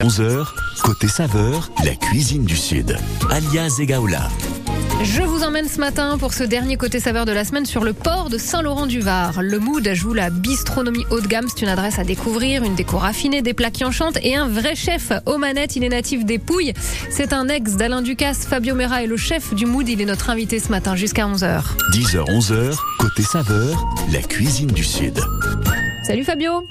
[0.00, 0.46] 11h,
[0.84, 2.96] côté saveur, la cuisine du Sud.
[3.32, 4.28] Alia Zegaoula.
[5.02, 7.92] Je vous emmène ce matin pour ce dernier côté saveur de la semaine sur le
[7.92, 9.42] port de Saint-Laurent-du-Var.
[9.42, 11.46] Le Mood joue la bistronomie haut de gamme.
[11.48, 14.76] C'est une adresse à découvrir, une déco raffinée, des plats qui enchantent et un vrai
[14.76, 15.74] chef aux manettes.
[15.74, 16.74] Il est natif des Pouilles.
[17.10, 18.46] C'est un ex d'Alain Ducasse.
[18.46, 19.88] Fabio Mera est le chef du Mood.
[19.88, 21.62] Il est notre invité ce matin jusqu'à 11h.
[21.92, 25.20] 10h, 11h, côté saveur, la cuisine du Sud.
[26.08, 26.66] Salut Fabio.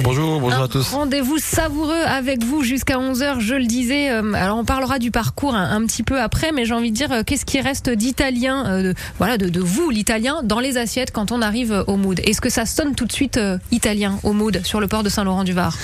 [0.00, 0.88] Bonjour, bonjour Un à tous.
[0.90, 4.10] Rendez-vous savoureux avec vous jusqu'à 11h, je le disais.
[4.10, 6.96] Euh, Alors on parlera du parcours un, un petit peu après, mais j'ai envie de
[6.96, 10.78] dire, euh, qu'est-ce qui reste d'italien, euh, de- voilà, de, de vous, l'italien, dans les
[10.78, 12.18] assiettes quand on arrive au mood?
[12.24, 15.08] Est-ce que ça sonne tout de suite euh, italien au mood sur le port de
[15.08, 15.76] Saint-Laurent-du-Var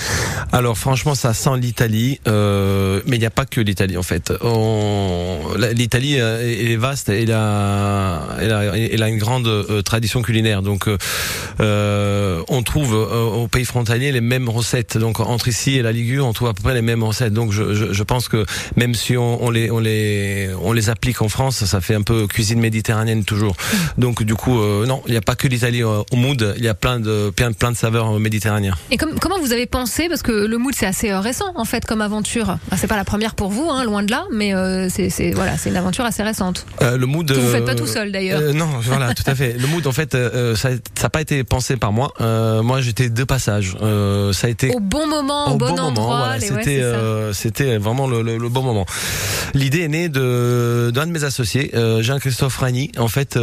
[0.51, 4.33] Alors franchement, ça sent l'Italie, euh, mais il n'y a pas que l'Italie en fait.
[4.41, 5.37] On-
[5.73, 9.49] L'Italie est vaste, elle a, elle a, elle a une grande
[9.85, 10.61] tradition culinaire.
[10.63, 10.89] Donc,
[11.59, 14.97] on trouve euh, au pays frontalier les mêmes recettes.
[14.97, 17.33] Donc, entre ici et la Ligure, on trouve à peu près les mêmes recettes.
[17.33, 20.89] Donc, je, je, je pense que même si on, on les, on les, on les
[20.89, 23.55] applique en France, ça fait un peu cuisine méditerranéenne toujours.
[23.97, 26.53] Donc, du coup, euh, non, il n'y a pas que l'Italie euh, au mood.
[26.57, 28.75] Il y a plein de, plein, plein de saveurs méditerranéennes.
[28.91, 31.85] Et comme- comment vous avez pensé Parce que le mood c'est assez récent en fait
[31.85, 32.57] comme aventure.
[32.71, 34.53] Ah, c'est pas la première pour vous, hein, loin de là, mais
[34.89, 36.65] c'est c'est- voilà, c'est une aventure assez récente.
[36.81, 37.27] Le mood.
[37.31, 38.53] Que vous faites pas tout seul, d'ailleurs.
[38.53, 39.53] non, voilà, tout à fait.
[39.57, 40.15] Le mood, en fait,
[40.55, 40.69] ça
[41.03, 42.11] n'a pas été pensé par moi.
[42.21, 43.75] Euh, j'étais de passage.
[43.81, 46.17] Euh, ça a été Au bon moment, au, bon, endroit.
[46.17, 48.85] voilà, ouais, c'était euh, c'était vraiment le, le- le bon moment.
[49.53, 52.91] L'idée est née de d'un de mes associés, euh, Jean-Christophe Ragny.
[52.97, 53.37] En fait,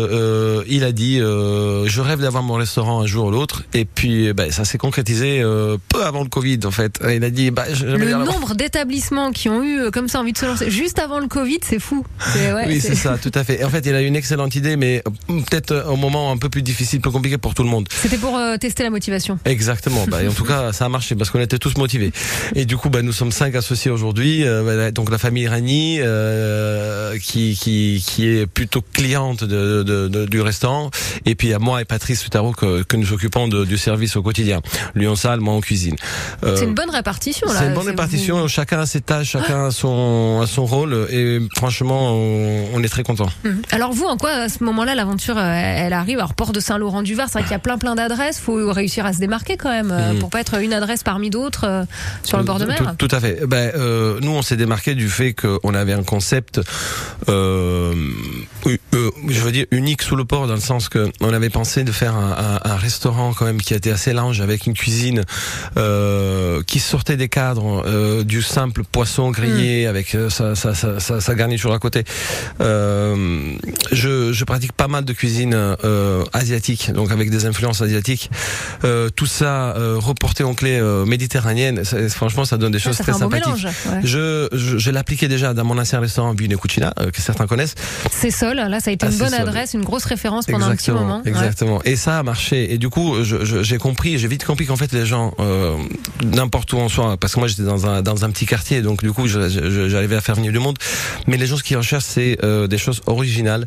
[0.69, 3.63] il a dit je rêve d'avoir mon restaurant un jour ou l'autre.
[3.75, 5.43] Et puis, ben, ça s'est concrétisé
[5.89, 6.61] peu avant le Covid.
[6.65, 10.33] En fait, il a dit bah, Le nombre d'établissements qui ont eu comme ça envie
[10.33, 12.05] de se lancer juste avant le Covid, c'est fou.
[12.35, 13.65] Ouais, oui, c'est- ça, tout à fait.
[13.65, 16.63] En fait, il a eu une excellente idée, mais peut-être au moment un peu plus
[16.63, 17.89] difficile, plus compliqué pour tout le monde.
[17.91, 19.26] C'était pour euh, tester la motivation.
[19.45, 20.05] Exactement.
[20.09, 22.13] Bah, et en tout cas, ça a marché parce qu'on était tous motivés.
[22.55, 24.45] Et du coup, bah, nous sommes cinq associés aujourd'hui.
[24.45, 30.09] Euh, voilà, donc la famille Rani, euh, qui, qui qui est plutôt cliente de, de-
[30.09, 30.91] de- du restaurant.
[31.25, 34.61] Et puis a moi et Patrice Sutaro que, que nous occupons du service au quotidien.
[34.95, 35.97] Lui en salle, moi en cuisine.
[36.45, 37.55] Euh, C'est une bonne répartition là.
[37.61, 38.41] c'est une bonne répartition.
[38.43, 41.07] vous- Chacun a ses tâches, chacun a son a son rôle.
[41.11, 43.29] Et franchement, on, on est très content.
[43.45, 43.63] Mhm.
[43.71, 46.19] Alors vous, en quoi à ce moment-là l'aventure elle arrive?
[46.19, 48.39] Alors port de Saint-Laurent-du-Var, c'est vrai qu'il y a plein plein d'adresses.
[48.39, 50.19] Faut réussir à se démarquer quand même euh, Mhm.
[50.19, 51.85] pour pas être une adresse parmi d'autres euh,
[52.23, 52.95] sur le bord de mer.
[52.99, 53.47] Tout, tout à fait.
[53.47, 56.61] Ben, euh, nous, on s'est démarqué du fait qu'on avait un concept,
[57.29, 57.95] euh,
[58.97, 61.85] euh, je veux dire, unique sous le port, dans le sens que on avait pensé
[61.85, 65.23] de faire un, un- un restaurant quand même qui était assez large, avec une cuisine
[65.77, 71.01] euh, qui sortait des cadres euh, du simple poisson grillé avec euh, sa, sa, sa,
[71.01, 72.05] sa- sa garniture à côté.
[73.93, 75.55] Je, je pratique pas mal de cuisine
[76.33, 78.31] asiatique, donc avec des influences asiatiques.
[79.17, 83.47] Tout ça reporté en clé méditerranéenne, franchement, ça donne des choses ça très sympathiques.
[83.47, 83.65] mélange.
[83.65, 84.01] ouais.
[84.05, 87.75] Je, je, je l'appliquais déjà dans mon ancien restaurant Vino Cucina, que certains connaissent.
[88.11, 90.77] C'est Sol, là ça a été Ah, une bonne adresse, une grosse référence pendant un
[90.77, 91.23] petit exactement, moment.
[91.25, 91.29] Ouais.
[91.29, 91.81] exactement.
[91.85, 92.73] Et ça a marché.
[92.73, 95.77] Et du coup, j'ai compris, j'ai vite compris qu'en fait les gens, euh,
[96.25, 99.03] n'importe où on soit, parce que moi j'étais dans un dans un petit quartier, donc
[99.03, 100.79] du coup j'arrivais à faire venir du monde.
[101.27, 103.67] Mais les gens ce qu'ils recherchent c'est euh, des choses originales.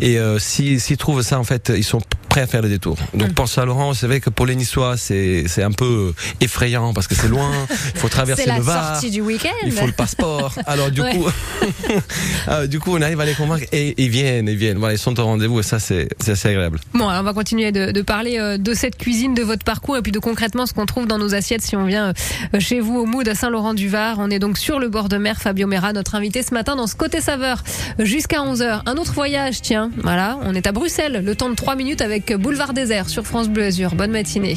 [0.00, 2.96] Et euh, si s'ils trouvent ça en fait, ils sont prêts à faire le détour.
[3.14, 3.34] Donc Mm.
[3.34, 7.28] pour Saint-Laurent, c'est vrai que pour les Niçois c'est un peu effrayant parce que c'est
[7.28, 7.50] loin,
[7.94, 8.94] il faut traverser le Var.
[8.94, 9.48] sortie du week-end.
[9.64, 10.54] Il faut le passeport.
[10.66, 11.14] Alors du Ouais.
[11.16, 11.28] coup,
[12.68, 14.78] du coup, on arrive à les convaincre et ils viennent, ils viennent.
[14.90, 16.78] Ils sont au rendez-vous et ça, c'est assez agréable.
[16.94, 20.12] Bon, on va continuer de, parler euh, de cette cuisine, de votre parcours et puis
[20.12, 22.12] de concrètement ce qu'on trouve dans nos assiettes si on vient
[22.54, 24.16] euh, chez vous au Mood à Saint-Laurent-du-Var.
[24.18, 25.40] On est donc sur le bord de mer.
[25.40, 27.62] Fabio Mera, notre invité ce matin dans ce côté saveur
[27.98, 28.82] jusqu'à 11h.
[28.86, 29.90] Un autre voyage, tiens.
[30.02, 31.22] Voilà, on est à Bruxelles.
[31.24, 33.94] Le temps de 3 minutes avec Boulevard Désert sur France Bleu Azur.
[33.94, 34.56] Bonne matinée.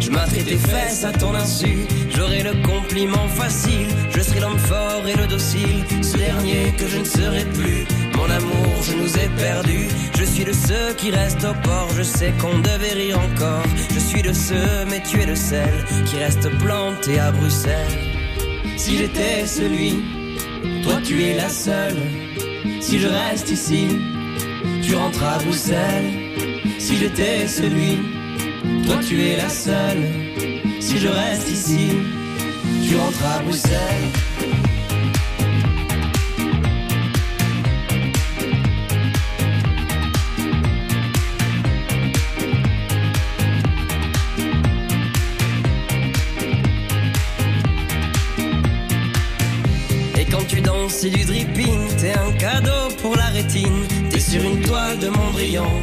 [0.00, 1.86] Je m'attrais tes fesses à ton insu.
[2.14, 5.84] J'aurai le compliment facile, je serai l'homme fort et le docile.
[6.02, 7.86] Ce dernier que je ne serai plus.
[8.16, 9.88] Mon amour, je nous ai perdus.
[10.18, 11.88] Je suis de ceux qui restent au port.
[11.96, 13.64] Je sais qu'on devait rire encore.
[13.94, 15.72] Je suis de ceux, mais tu es le seul
[16.06, 17.98] qui reste planté à Bruxelles.
[18.76, 20.02] Si j'étais celui,
[20.82, 22.02] toi tu es la seule.
[22.80, 23.86] Si je reste ici,
[24.82, 26.10] tu rentres à Bruxelles.
[26.78, 27.98] Si j'étais celui,
[28.84, 30.02] toi tu es la seule.
[30.80, 31.88] Si je reste ici,
[32.86, 33.76] tu rentres à Bruxelles.
[50.18, 53.86] Et quand tu danses, c'est du dripping, t'es un cadeau pour la rétine.
[54.10, 55.82] T'es sur une toile de Mondrian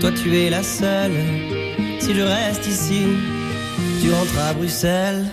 [0.00, 1.12] toi tu es la seule.
[2.00, 3.02] Si je reste ici,
[4.02, 5.24] tu rentres à Bruxelles.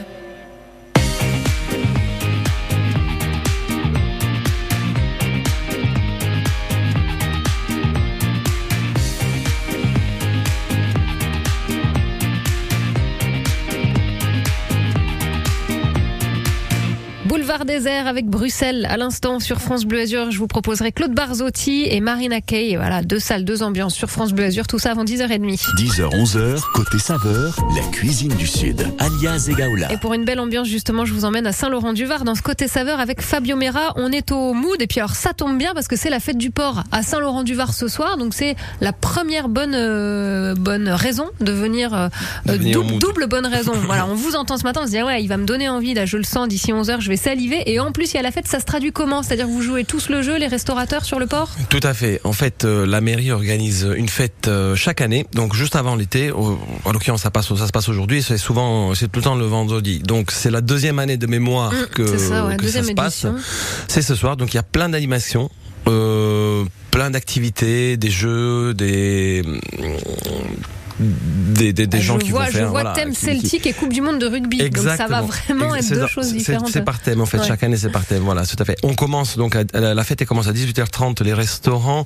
[17.61, 20.31] Boulevard désert avec Bruxelles à l'instant sur France Bleu Azur.
[20.31, 22.75] Je vous proposerai Claude Barzotti et Marina Kay.
[22.75, 24.65] Voilà, deux salles, deux ambiances sur France Bleu Azur.
[24.67, 25.59] Tout ça avant 10h30.
[25.77, 28.87] 10h, 11h, côté saveur, la cuisine du Sud.
[28.99, 29.91] Alias Egaola.
[29.91, 32.99] Et pour une belle ambiance, justement, je vous emmène à Saint-Laurent-du-Var dans ce côté saveur
[32.99, 33.93] avec Fabio Mera.
[33.95, 36.37] On est au mood et puis alors ça tombe bien parce que c'est la fête
[36.37, 38.17] du port à Saint-Laurent-du-Var ce soir.
[38.17, 42.07] Donc c'est la première bonne euh, bonne raison de venir, euh,
[42.45, 43.01] De venir au double, mood.
[43.01, 43.73] double bonne raison.
[43.85, 45.69] voilà, on vous entend ce matin, on se dit ah ouais, il va me donner
[45.69, 48.19] envie là, je le sens d'ici 11h, je vais saliver et en plus il y
[48.19, 49.23] a la fête, ça se traduit comment?
[49.23, 51.49] C'est-à-dire que vous jouez tous le jeu les restaurateurs sur le port?
[51.69, 52.21] Tout à fait.
[52.23, 56.31] En fait, euh, la mairie organise une fête euh, chaque année, donc juste avant l'été.
[56.31, 58.23] En l'occurrence, ça passe, ça se passe aujourd'hui.
[58.23, 59.99] C'est souvent, c'est tout le temps le vendredi.
[59.99, 63.25] Donc c'est la deuxième année de mémoire Mmh, que, ça, ouais, que deuxième se passe.
[63.87, 64.37] C'est ce soir.
[64.37, 65.49] Donc il y a plein d'animations.
[65.87, 69.41] Euh, plein d'activités, des jeux, des
[71.01, 73.15] des, des, des Bah, gens je qui vois, vont faire je vois voilà, thème qui-
[73.19, 74.57] qui- Celtic et Coupe du Monde de rugby.
[74.69, 76.69] Donc ça va vraiment être deux choses différentes.
[76.71, 77.39] C'est par thème en fait.
[77.39, 77.47] Ouais.
[77.47, 78.23] Chaque année c'est par thème.
[78.23, 78.77] Voilà, tout à fait.
[78.83, 81.23] On commence donc à- la fête elle commence à 18h30.
[81.23, 82.05] Les restaurants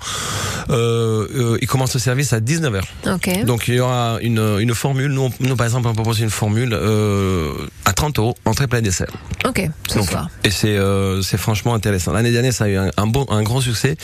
[0.69, 2.81] euh, euh, ils commencent le service à 19h.
[3.13, 3.43] Ok.
[3.45, 5.11] Donc il y aura une, une formule.
[5.11, 7.51] Nous, nous par exemple on propose une formule euh,
[7.85, 9.11] à 30 euros entrée plat dessert.
[9.45, 10.29] Ok, ce Donc, soir.
[10.43, 10.77] Et c'est
[11.21, 12.13] c'est franchement intéressant.
[12.13, 13.95] L'année dernière, ça a eu un, un bon un grand succès.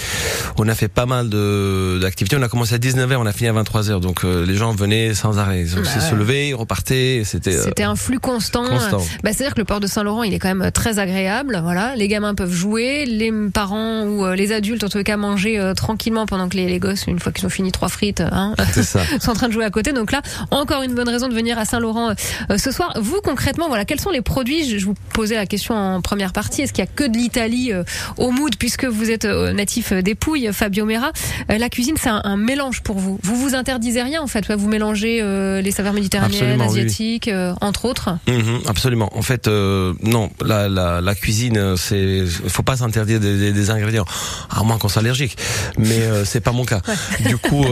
[0.57, 2.35] On a fait pas mal de d'activités.
[2.37, 3.99] On a commencé à 19h, on a fini à 23h.
[3.99, 5.61] Donc les gens venaient sans arrêt.
[5.61, 7.21] Ils Bah se levaient, ils repartaient.
[7.25, 8.65] C'était euh, C'était un flux constant.
[8.67, 8.97] constant.
[9.23, 11.59] Bah, C'est-à-dire que le port de Saint-Laurent, il est quand même très agréable.
[11.63, 15.59] Voilà, les gamins peuvent jouer, les parents ou euh, les adultes, en tout cas, manger
[15.59, 18.55] euh, tranquillement pendant que les, les gosses, une fois qu'ils ont fini trois frites, hein,
[18.73, 19.01] ça.
[19.19, 19.91] sont en train de jouer à côté.
[19.93, 22.13] Donc là, encore une bonne raison de venir à Saint-Laurent
[22.49, 22.93] euh, ce soir.
[22.99, 24.79] Vous, concrètement, voilà, quels sont les produits?
[24.79, 26.61] Je vous posais la question en première partie.
[26.63, 27.83] Est-ce qu'il y a que de l'Italie euh,
[28.17, 31.11] au mood, puisque vous êtes euh, natif des Pouilles, Fabio Mera?
[31.51, 33.19] Euh, La cuisine, c'est un, un mélange pour vous.
[33.23, 34.51] Vous vous interdisez rien, en fait.
[34.51, 36.79] Vous mélangez euh, les saveurs méditerranéennes, Absolument, oui, oui.
[36.79, 38.09] asiatiques, euh, entre autres.
[38.27, 39.09] Mhm, absolument.
[39.15, 43.69] En fait, euh, non, la, la, la cuisine, c'est, faut pas s'interdire des, des, des
[43.69, 44.05] ingrédients,
[44.49, 45.37] à moins qu'on soit allergique.
[45.77, 46.81] Mais euh, c'est pas mon cas.
[47.27, 47.65] Du coup,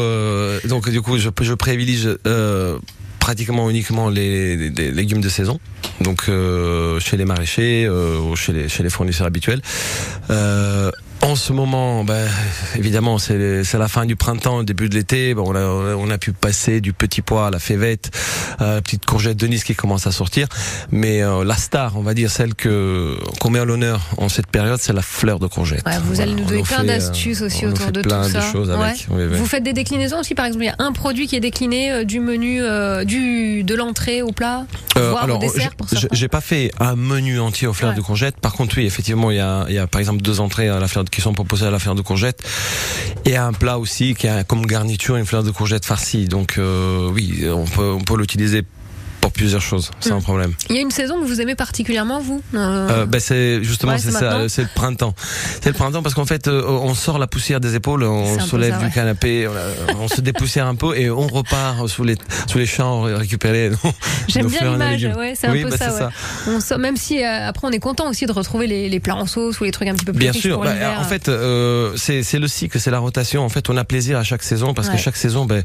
[0.66, 2.08] donc du coup, je, je privilégie
[3.20, 5.60] pratiquement uniquement les, les- les légumes de saison.
[6.02, 9.62] Donc euh, chez les maraîchers, euh, ou chez les chez les fournisseurs habituels.
[10.30, 10.92] Euh,
[11.30, 12.28] en ce moment, ben,
[12.76, 15.34] évidemment, c'est la fin du printemps, début de l'été.
[15.36, 18.10] Bon, on, a, on a pu passer du petit pois à la févette,
[18.58, 20.48] à la petite courgette de Nice qui commence à sortir.
[20.92, 24.48] Mais euh, la star, on va dire celle que qu'on met à l'honneur en cette
[24.48, 25.86] période, c'est la fleur de courgette.
[25.86, 28.32] Ouais, vous allez nous on donner plein euh, d'astuces aussi autour fait de plein tout
[28.32, 28.40] ça.
[28.40, 29.06] de choses avec.
[29.10, 29.18] Ouais.
[29.18, 29.38] Oui, oui.
[29.38, 31.92] Vous faites des déclinaisons aussi, par exemple, il y a un produit qui est décliné
[31.92, 34.66] euh, du menu, euh, du de l'entrée au plat,
[34.98, 35.72] Euh, voire alors, au dessert
[36.12, 37.98] j'ai- pas fait un menu entier aux fleurs Ouais.
[37.98, 38.40] de courgette.
[38.40, 40.80] Par contre, oui, effectivement, il y a, il y a par exemple deux entrées à
[40.80, 42.42] la fleur de- qui sont proposées à la fleur de courgette
[43.26, 46.28] et un plat aussi qui a comme garniture une fleur de courgette farcie.
[46.30, 48.64] Donc euh, oui, on peut on peut l'utiliser
[49.30, 50.24] pour plusieurs choses, sans Mm.
[50.24, 50.54] problème.
[50.70, 52.42] Il y a une saison que vous aimez particulièrement, vous?
[52.56, 55.14] Euh, Euh, ben c'est justement Ouais, c'est c'est ça, c'est le printemps.
[55.62, 58.36] C'est le printemps parce qu'en fait euh, on sort la poussière des épaules, C'est on
[58.36, 59.48] un se soulève ça, du canapé,
[60.00, 62.16] on, se dépoussière un peu et on repart sous les
[62.48, 63.72] sous les champs récupérer.
[64.28, 66.56] J'aime bien l'image, ouais, c'est un Oui, peu bah, ça, c'est ouais.
[66.56, 69.16] On sort- même si euh, après on est content aussi de retrouver les, les plats
[69.16, 70.56] en sauce ou les trucs un petit peu plus Bien riches sûr.
[70.56, 73.44] pour Bah, en fait, euh, c'est c'est le cycle, c'est la rotation.
[73.46, 74.96] En fait, on a plaisir à chaque saison parce Ouais.
[74.96, 75.64] que chaque saison, ben,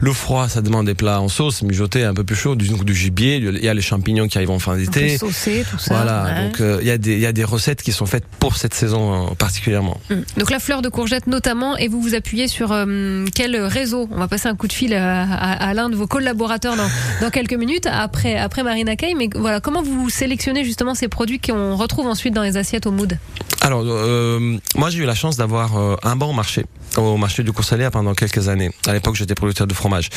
[0.00, 2.94] le froid, ça demande des plats en sauce, mijotés, un peu plus chaud, du, du
[3.06, 3.36] gibier.
[3.36, 5.18] Il y a les champignons qui arrivent en fin d'été.
[5.18, 5.94] tout ça.
[5.94, 6.24] Voilà.
[6.24, 6.46] ouais.
[6.46, 8.56] Donc, euh, il y a des il y a des recettes qui sont faites pour
[8.56, 9.98] cette saison euh, particulièrement.
[10.10, 10.14] Mm.
[10.38, 14.08] Donc la fleur de courgette notamment, et vous vous appuyez sur euh, quel réseau?
[14.10, 16.88] On va passer un coup de fil à, à- à l'un de vos collaborateurs dans,
[17.22, 19.14] dans quelques minutes après après Marina Kay.
[19.16, 22.90] Mais voilà, comment vous sélectionnez justement ces produits qu'on retrouve ensuite dans les assiettes au
[22.92, 23.16] mood?
[23.62, 26.64] Alors, euh, moi, j'ai eu la chance d'avoir euh, un bon marché
[26.96, 28.70] au marché du Coursaléa pendant quelques années.
[28.86, 30.08] À l'époque, j'étais producteur de fromage.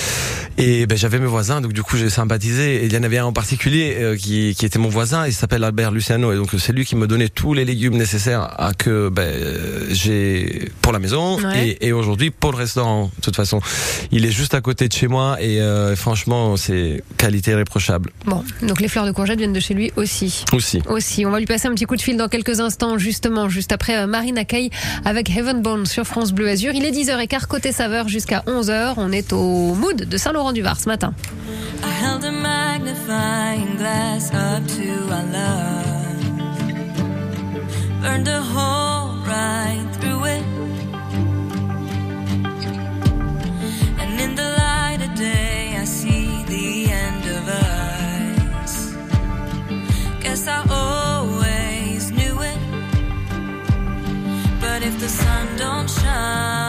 [0.58, 2.69] Et ben, j'avais mes voisins, donc du coup, j'ai sympathisé.
[2.86, 5.64] Il y en avait un en particulier euh, qui, qui était mon voisin, il s'appelle
[5.64, 6.32] Albert Luciano.
[6.32, 9.86] Et donc, c'est lui qui me donnait tous les légumes nécessaires à que ben, euh,
[9.92, 11.70] j'ai pour la maison Ouais.
[11.82, 13.12] et, et aujourd'hui pour le restaurant.
[13.18, 13.60] De toute façon,
[14.12, 18.44] il est juste à côté de chez moi et euh, franchement, c'est qualité irréprochable Bon,
[18.64, 20.44] donc les fleurs de courgette viennent de chez lui aussi.
[20.54, 20.82] aussi.
[20.88, 23.72] Aussi, on va lui passer un petit coup de fil dans quelques instants, justement, juste
[23.72, 24.70] après euh, Marina Kay
[25.06, 26.74] avec Heaven Bone sur France Bleu Azur.
[26.74, 28.94] Il est 10h15 côté saveur jusqu'à 11h.
[28.98, 31.14] On est au mood de Saint-Laurent-du-Var ce matin.
[31.84, 32.32] I held a
[33.10, 36.22] magnifying glass up to our love.
[38.02, 40.44] Burned a hole right through it.
[44.02, 48.74] And in the light of day, I see the end of us.
[50.22, 52.60] Guess I always knew it.
[54.62, 56.69] But if the sun don't shine,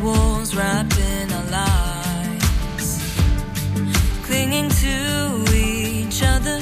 [0.00, 3.00] These walls, wrapped in our lives,
[4.24, 6.60] clinging to each other.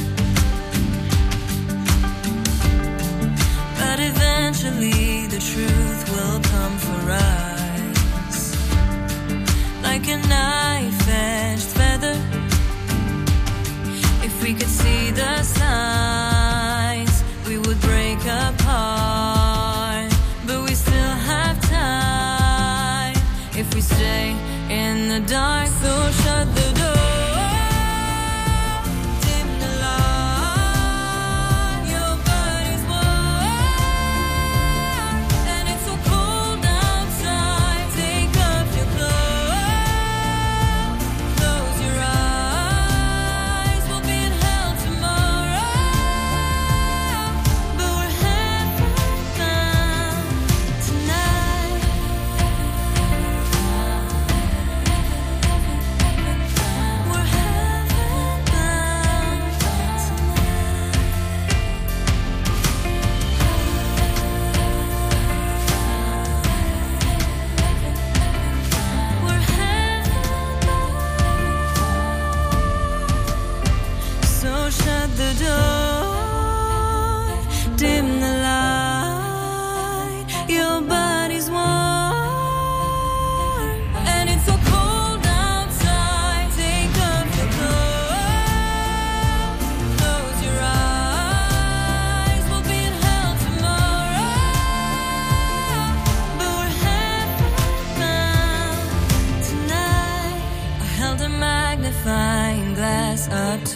[3.79, 8.57] But eventually, the truth will come for us,
[9.83, 12.17] like a knife-edged feather.
[14.25, 15.43] If we could see the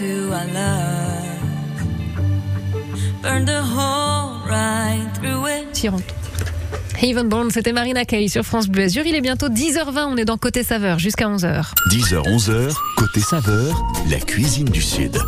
[0.02, 1.22] to our love.
[3.22, 5.72] Burned a hole right through it.
[5.72, 6.04] Tirante.
[7.02, 9.04] Even Bond, c'était Marina Kaye sur France Bleu Azur.
[9.06, 11.72] Il est bientôt 10h20, on est dans Côté Saveur jusqu'à 11h.
[11.90, 15.18] 10h, 11h, côté saveur, la cuisine du Sud.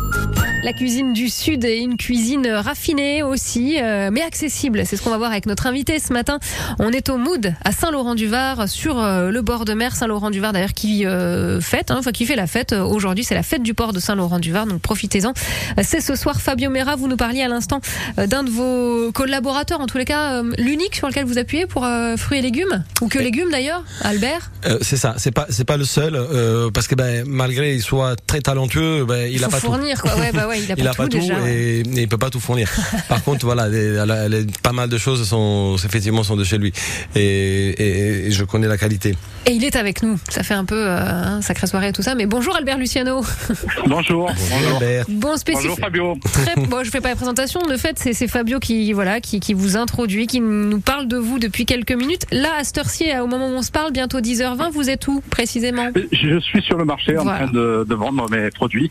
[0.65, 4.81] La cuisine du Sud est une cuisine raffinée aussi, euh, mais accessible.
[4.83, 6.39] C'est ce qu'on va voir avec notre invité ce matin.
[6.79, 9.95] On est au Mood à Saint-Laurent-du-Var, sur euh, le bord de mer.
[9.95, 13.23] Saint-Laurent-du-Var d'ailleurs qui euh, fête, hein, qui fait la fête aujourd'hui.
[13.23, 15.33] C'est la fête du port de Saint-Laurent-du-Var, donc profitez-en.
[15.83, 16.95] C'est ce soir Fabio Mera.
[16.95, 17.79] Vous nous parliez à l'instant
[18.17, 22.39] d'un de vos collaborateurs, en tous les cas l'unique sur lequel vous appuyez pour fruits
[22.39, 24.49] et légumes, ou que légumes d'ailleurs, Albert.
[24.81, 26.19] C'est ça, c'est pas c'est pas le seul
[26.73, 29.67] parce que ben malgré qu'il soit très talentueux, ben il, Il a pas tout.
[29.67, 30.15] fournir quoi.
[30.15, 31.35] Ouais, bah ouais, il a Il pas a tout pas tout déjà.
[31.39, 31.53] ouais.
[31.53, 32.69] et, et il peut pas tout fournir.
[33.09, 36.57] Par contre, voilà, les- la- les- pas mal de choses sont effectivement sont de chez
[36.57, 36.71] lui
[37.15, 39.15] et, et- et je connais la qualité.
[39.45, 40.17] Et il est avec nous.
[40.29, 42.15] Ça fait un peu euh, hein, sacrée soirée et tout ça.
[42.15, 43.23] Mais bonjour Albert Luciano.
[43.87, 44.31] Bonjour.
[44.49, 44.73] Bonjour.
[44.81, 45.05] Albert.
[45.09, 45.69] Bon spécifique.
[45.69, 46.17] Bonjour Fabio.
[46.33, 47.61] Très, bon, je fais pas la présentation.
[47.61, 51.17] De fait, c'est c'est Fabio qui voilà qui, qui vous introduit, qui nous parle de
[51.17, 52.25] vous depuis quelques minutes.
[52.31, 55.21] Là, à cette heure-ci, au moment où on se parle, bientôt 10h20, vous êtes où
[55.29, 55.89] précisément?
[56.11, 57.31] Je suis sur le marché Voilà.
[57.31, 58.89] en train de, de vendre mes produits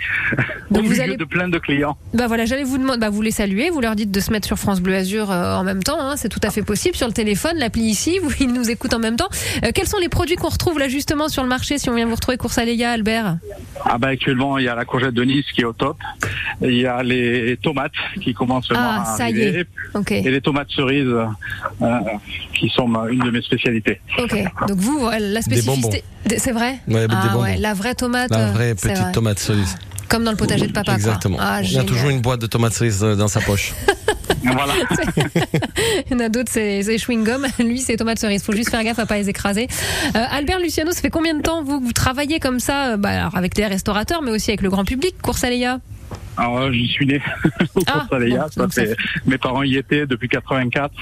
[0.71, 1.97] Donc au vous milieu allez- de plein de clients.
[2.13, 4.47] Bah voilà, j'allais vous demander, bah vous les saluer, vous leur dites de se mettre
[4.47, 5.99] sur France Bleu Azur euh, en même temps.
[6.01, 8.95] hein, c'est tout à fait possible sur le téléphone, l'appli ici, vous ils nous écoutent
[8.95, 9.29] en même temps.
[9.65, 12.07] Euh, quels sont les produits qu'on retrouve là justement sur le marché si on vient
[12.07, 13.39] vous retrouver Course Aléa, Albert?
[13.85, 15.97] Ah bah actuellement il y a la courgette de Nice qui est au top.
[16.63, 17.93] Il y a les tomates
[18.23, 19.61] qui commencent Ah, à ça y arriver.
[19.61, 19.67] est.
[19.99, 21.07] Ok, Et les tomates cerises
[21.83, 21.99] euh,
[22.59, 24.01] qui sont ma- une de mes spécialités.
[24.19, 24.37] ok.
[24.69, 26.05] Donc vous, la spécificité,
[26.39, 26.79] c'est vrai?
[26.89, 27.43] Ouais, des ah bonbons.
[27.45, 28.31] ouais, la vraie tomate.
[28.31, 29.13] La vraie petite vrai.
[29.13, 29.77] tomate cerise.
[30.09, 30.93] Comme dans le potager de papa.
[30.93, 30.95] quoi.
[30.95, 31.39] Exactement.
[31.41, 33.73] Ah, il y a toujours une boîte de tomates cerises euh, dans sa poche.
[34.45, 34.75] Voilà.
[36.11, 37.47] Il y en a d'autres, c'est chewing-gum.
[37.65, 38.43] Lui, c'est tomates cerises.
[38.43, 39.69] Faut juste faire gaffe à pas les écraser.
[40.15, 42.97] Euh, Albert Luciano, ça fait combien de temps vous, que vous travaillez comme ça, euh,
[42.97, 45.81] bah, alors avec des restaurateurs, mais aussi avec le grand public, Course Aléa
[46.37, 47.21] Alors euh, j'y suis né
[47.75, 50.93] au Ah, bon, ça fait, mes parents y étaient depuis 84.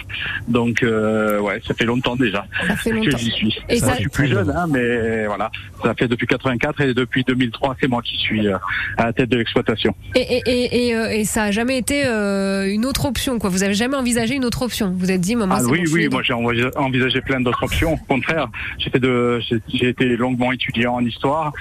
[0.49, 3.17] Donc euh, ouais, ça fait longtemps déjà Ça fait que longtemps.
[3.19, 3.57] j'y suis.
[3.69, 5.51] Et Moi, ça- je suis plus jeune, hein, mais voilà,
[5.83, 8.57] ça fait depuis 84 et depuis 2003, c'est moi qui suis euh,
[8.99, 9.95] à la tête de l'exploitation.
[10.15, 13.51] Et, et, et, et, euh, et ça a jamais été euh, une autre option, quoi.
[13.51, 14.95] Vous avez jamais envisagé une autre option.
[14.97, 17.95] Vous êtes dit, moi, Ah oui, bon, oui, moi j'ai envisagé, plein d'autres options.
[17.95, 18.49] Au contraire,
[18.79, 19.41] j'ai fait de,
[19.73, 21.53] j'ai été longuement étudiant en histoire.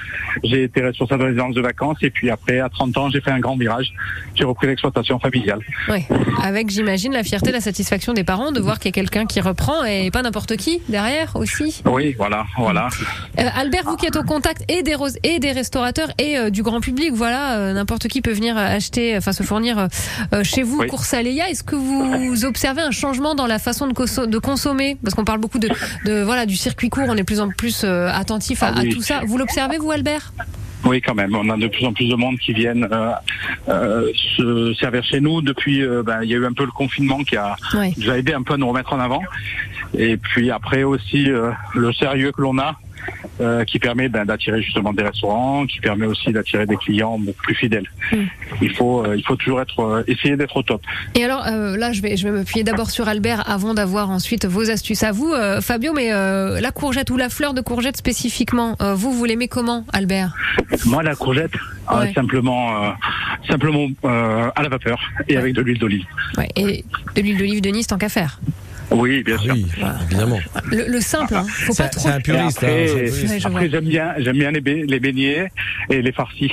[0.44, 3.30] J'ai été responsable de résidence de vacances et puis après, à 30 ans, j'ai fait
[3.30, 3.92] un grand virage.
[4.34, 5.60] J'ai repris l'exploitation familiale.
[5.88, 6.06] Ouais.
[6.42, 9.40] Avec, j'imagine, la fierté, la satisfaction des parents de voir qu'il y a quelqu'un qui
[9.40, 11.82] reprend et pas n'importe qui derrière aussi.
[11.86, 12.88] Oui, voilà, voilà.
[13.38, 16.62] Euh, Albert, vous qui êtes au contact et des, et des restaurateurs et euh, du
[16.62, 19.88] grand public, voilà, euh, n'importe qui peut venir acheter, enfin se fournir
[20.42, 20.86] chez vous, Oui.
[20.88, 21.48] Course Aléa.
[21.50, 24.96] Est-ce que vous observez un changement dans la façon de, conso- de consommer?
[25.02, 25.68] Parce qu'on parle beaucoup de,
[26.06, 28.90] de voilà du circuit court, on est de plus en plus attentif à, Ah oui.
[28.90, 29.20] à tout ça.
[29.26, 30.32] Vous l'observez, vous, Albert?
[30.84, 31.34] Oui, quand même.
[31.34, 33.12] On a de plus en plus de monde qui viennent euh,
[33.68, 35.40] euh, se servir chez nous.
[35.40, 37.94] Depuis, euh, ben, il y a eu un peu le confinement qui a Oui.
[37.96, 39.22] nous a aidé un peu à nous remettre en avant.
[39.96, 42.76] Et puis après aussi euh, le sérieux que l'on a,
[43.40, 47.42] euh, qui permet ben, d'attirer justement des restaurants, qui permet aussi d'attirer des clients beaucoup
[47.42, 47.86] plus fidèles.
[48.12, 48.16] Mm.
[48.62, 50.80] Il faut, euh, il faut toujours être, euh, essayer d'être au top.
[51.16, 54.70] Et alors là, je vais, je vais m'appuyer d'abord sur Albert avant d'avoir ensuite vos
[54.70, 55.92] astuces à vous, Fabio.
[55.92, 60.34] Mais la courgette ou la fleur de courgette spécifiquement, vous, vous l'aimez comment, Albert?
[60.86, 61.52] Moi, la courgette,
[61.92, 62.12] Ouais.
[62.14, 62.94] simplement,
[63.48, 65.38] simplement à la vapeur et Ouais.
[65.40, 66.04] avec de l'huile d'olive.
[66.38, 66.84] ouais, Et
[67.16, 68.38] de l'huile d'olive de Nice, tant qu'à faire.
[68.94, 69.54] Oui, bien Ah sûr.
[69.54, 69.66] oui,
[70.06, 70.38] évidemment.
[70.64, 71.44] Le, le simple, hein.
[71.48, 72.00] faut pas C'est trop.
[72.02, 72.62] c'est un Et puriste.
[72.64, 72.86] hein, après,
[73.38, 75.48] je après, j'aime bien, j'aime bien les, les beignets
[75.90, 76.52] et les farcis.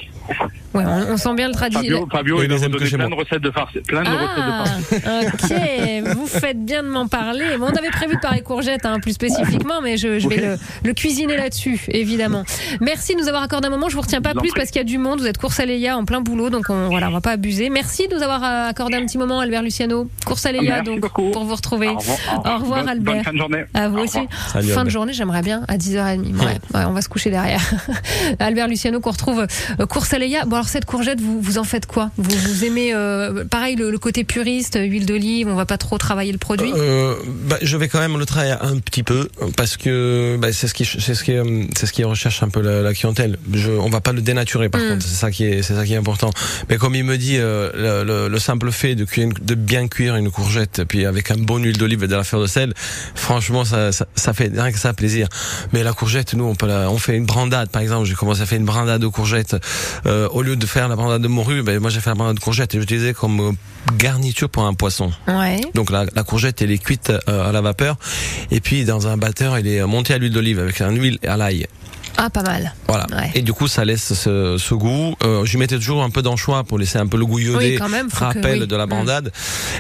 [0.74, 1.76] Ouais, on, on sent bien le tradit.
[1.76, 3.80] Fabio, Fabio il que donner chez plein de recettes de farcis.
[3.80, 5.06] Plein de recettes de farcis.
[5.06, 6.16] Ah, ok.
[6.18, 7.58] Vous faites bien de m'en parler.
[7.58, 10.58] Bon, on avait prévu de parler courgettes, hein, plus spécifiquement, mais je, je vais le,
[10.84, 12.44] le cuisiner là-dessus, évidemment.
[12.82, 13.90] Merci de nous avoir accordé un moment.
[13.90, 15.20] Je vous retiens pas plus parce qu'il y a du monde.
[15.22, 17.70] Vous êtes course Aléa en plein boulot, donc on, voilà, on va pas abuser.
[17.70, 20.10] Merci de nous avoir euh, accordé un petit moment, Albert Luciano.
[20.26, 21.32] Course Aléa, Merci donc, beaucoup.
[21.32, 21.88] pour vous retrouver.
[21.90, 23.14] Au revoir, Au revoir, Bonne- Albert.
[23.16, 23.64] Bonne fin de journée.
[23.74, 24.20] À vous Au aussi.
[24.20, 24.90] Salut, fin de Albert.
[24.90, 26.20] journée, j'aimerais bien à 10h30.
[26.38, 27.62] Ouais, ouais, on va se coucher derrière.
[28.40, 29.48] Albert Luciano qu'on retrouve
[29.80, 30.46] euh, course Aléa.
[30.46, 33.92] Bon alors cette courgette, vous vous en faites quoi vous, vous aimez euh, pareil le,
[33.92, 36.74] le côté puriste, huile d'olive, on va pas trop travailler le produit.
[36.76, 40.68] Euh, bah, je vais quand même le travailler un petit peu parce que bah, c'est
[40.68, 41.32] ce qui c'est ce qui
[41.78, 43.38] c'est ce qui recherche un peu la, la clientèle.
[43.54, 44.90] Je, on va pas le dénaturer par Mm.
[44.90, 46.30] contre, c'est ça qui est c'est ça qui est important.
[46.70, 49.88] Mais comme il me dit, euh, le, le- le simple fait de cuire, de bien
[49.88, 52.74] cuire une courgette, puis avec un bon huile d'olive et de la fleur de sel,
[53.16, 55.30] franchement ça, ça ça fait rien que ça plaisir.
[55.72, 58.06] Mais la courgette, nous on peut la, on fait une brandade par exemple.
[58.08, 59.56] J'ai commencé à faire une brandade de courgette
[60.06, 62.36] euh, au lieu de faire la brandade de morue, ben moi j'ai fait la brandade
[62.36, 63.52] de courgette et j'utilisais comme euh,
[63.98, 65.12] garniture pour un poisson.
[65.28, 65.62] Ouais.
[65.76, 67.98] Donc la, la courgette elle est cuite euh, à la vapeur
[68.52, 71.38] et puis dans un batteur elle est montée à l'huile d'olive avec un huile à
[71.38, 71.68] l'ail.
[72.22, 72.74] Ah, pas mal.
[72.88, 73.06] Voilà.
[73.12, 73.32] Ouais.
[73.34, 75.16] Et du coup, ça laisse ce, ce goût.
[75.24, 77.76] Euh, je mettais toujours un peu d'anchois pour laisser un peu le goût iodé, Oui,
[77.78, 78.68] quand même, faut que- rappel oui.
[78.68, 79.32] de la bandade.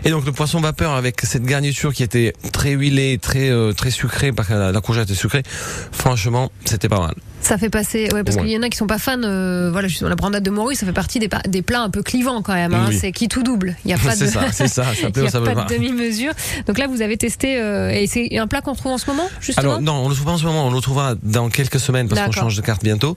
[0.05, 3.91] Et donc le poisson vapeur avec cette garniture qui était très huilée, très euh, très
[3.91, 5.43] sucrée, parce que la, la courgette est sucrée.
[5.91, 7.15] Franchement, c'était pas mal.
[7.41, 8.43] Ça fait passer, ouais, parce Ouais.
[8.43, 9.21] qu'il y en a qui sont pas fans.
[9.23, 12.53] euh, voilà, la brandade de morue, ça fait partie des, plats un peu clivants quand
[12.53, 12.73] même.
[12.73, 12.85] hein.
[12.89, 12.97] Oui.
[12.99, 13.75] C'est qui tout double.
[13.85, 16.33] Il y a pas de, ça, ça, ça y a pas demi-mesure.
[16.67, 19.27] Donc là, vous avez testé, euh, et c'est un plat qu'on trouve en ce moment,
[19.41, 19.69] justement.
[19.69, 22.07] Alors non, on le trouve pas en ce moment, on le trouvera dans quelques semaines
[22.07, 23.15] parce qu'on change de carte bientôt.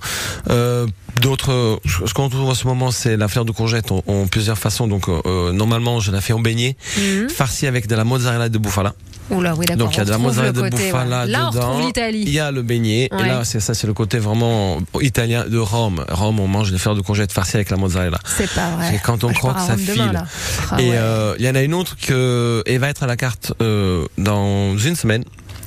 [0.50, 0.86] Euh,
[1.20, 4.56] D'autres, euh, ce qu'on trouve en ce moment, c'est la fleur de courgette en, plusieurs
[4.56, 4.86] façons.
[4.86, 7.28] Donc euh, normalement, je la fais en beignet, Mhm.
[7.28, 8.94] farci avec de la mozzarella de bufala.
[9.32, 9.86] Oula, oui, d'accord.
[9.86, 11.90] Donc il y a de la mozzarella de on dedans.
[12.12, 13.20] Il y a le beignet Ouais.
[13.22, 16.04] et là c'est ça, c'est le côté vraiment italien de Rome.
[16.10, 18.18] Rome, on mange des fleurs de courgette farcies avec la mozzarella.
[18.24, 18.90] C'est pas vrai.
[18.92, 20.22] C'est quand on Ah, je croque, ça demain, file.
[20.70, 20.96] Ah, et ouais.
[20.96, 24.04] euh, il y en a une autre que elle va être à la carte euh,
[24.18, 25.24] dans une semaine.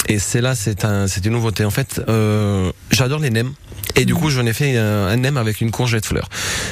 [0.08, 1.66] Et c'est là, c'est un, c'est une nouveauté.
[1.66, 3.54] En fait, euh, j'adore les nems.
[3.96, 6.28] Et du coup, j'en ai fait un, nem avec une courgette fleur.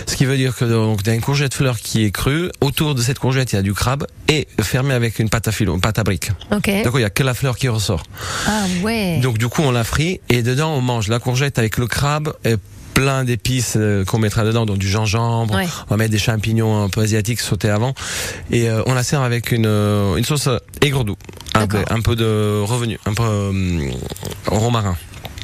[0.08, 2.50] Ce qui veut dire que donc il y a une courgette fleur qui est crue.
[2.60, 5.52] Autour de cette courgette, il y a du crabe et fermé avec une pâte à
[5.52, 6.32] filo, une pâte à briques.
[6.52, 6.70] Ok.
[6.84, 8.04] Donc il y a que la fleur qui ressort.
[8.48, 9.20] Ah ouais.
[9.22, 12.34] Donc du coup, on la frit et dedans, on mange la courgette avec le crabe
[12.44, 12.56] et
[12.94, 15.68] plein d'épices euh, qu'on mettra dedans, donc du gingembre, Ouais.
[15.88, 17.94] on va mettre des champignons un peu asiatiques sautés avant
[18.52, 20.48] et euh, on la sert avec une, euh, une sauce
[20.82, 21.18] peu,
[21.54, 21.82] D'accord.
[21.90, 23.92] un peu de revenu, un peu euh,
[24.48, 24.96] romarin.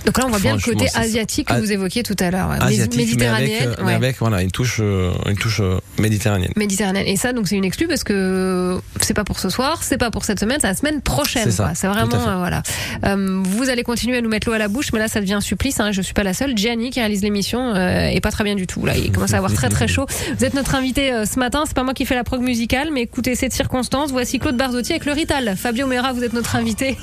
[0.05, 2.49] Donc là, on voit bien le côté asiatique que vous évoquiez tout à l'heure.
[2.49, 2.57] ouais.
[2.59, 3.69] Mais avec, Méditerranéenne.
[3.69, 3.93] euh, mais ouais.
[3.93, 6.51] avec voilà une touche, euh, une touche euh, méditerranéenne.
[6.55, 7.07] Méditerranéenne.
[7.07, 10.11] Et ça, donc, c'est une exclue parce que c'est pas pour ce soir, c'est pas
[10.11, 11.49] pour cette semaine, c'est la semaine prochaine.
[11.51, 12.63] C'est vraiment, euh, voilà.
[13.05, 15.33] Euh, vous allez continuer à nous mettre l'eau à la bouche, mais là, ça devient
[15.33, 15.79] un supplice.
[15.79, 16.57] Hein, je suis pas la seule.
[16.57, 18.85] Gianni, qui réalise l'émission, euh, est pas très bien du tout.
[18.85, 20.05] Là, il commence à avoir très très chaud.
[20.37, 21.63] Vous êtes notre invité euh, ce matin.
[21.65, 24.11] C'est pas moi qui fais la prog musicale, mais écoutez cette circonstance.
[24.11, 25.55] Voici Claude Barzotti avec le Rital.
[25.57, 26.97] Fabio Mera, vous êtes notre invité.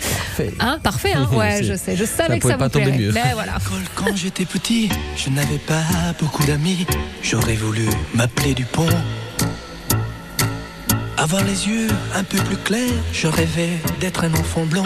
[0.61, 1.13] Hein, parfait.
[1.15, 1.97] Hein ouais, je sais.
[1.97, 2.99] Je savais ça que ça vous pas plairait.
[2.99, 3.13] mieux.
[3.13, 3.59] Ben voilà.
[3.95, 5.85] quand j'étais petit, je n'avais pas
[6.21, 6.87] beaucoup d'amis.
[7.23, 8.89] J'aurais voulu m'appeler Dupont.
[11.19, 14.85] Avoir les yeux un peu plus clairs, je rêvais d'être un enfant blanc.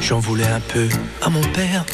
[0.00, 0.88] J'en voulais un peu
[1.22, 1.84] à mon père.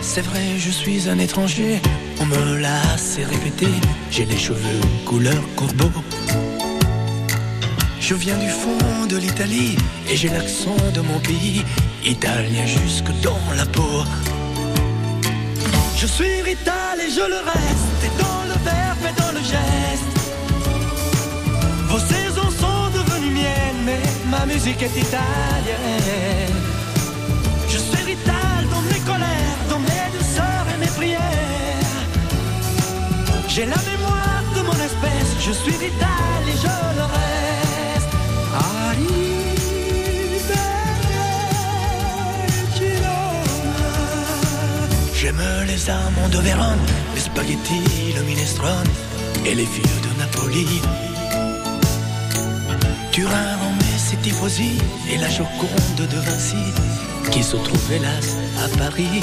[0.00, 1.80] C'est vrai, je suis un étranger,
[2.20, 3.66] on me l'a assez répété.
[4.10, 5.90] J'ai les cheveux couleur corbeau.
[8.08, 9.76] Je viens du fond de l'Italie
[10.08, 11.62] et j'ai l'accent de mon pays,
[12.06, 14.02] italien jusque dans la peau.
[15.94, 20.12] Je suis rital et je le reste, et dans le verbe et dans le geste.
[21.90, 26.56] Vos saisons sont devenues miennes, mais ma musique est italienne.
[27.68, 32.00] Je suis rital dans mes colères, dans mes douceurs et mes prières.
[33.48, 37.27] J'ai la mémoire de mon espèce, je suis vital et je le reste.
[45.28, 46.78] J'aime les amandes de Vérone,
[47.14, 48.88] les spaghettis, le minestrone
[49.44, 50.80] et les filles de Napoli.
[53.12, 54.78] Turin, Rome, c'est tifosi
[55.12, 56.72] et la Joconde de Vinci
[57.30, 59.20] qui se trouve hélas à Paris.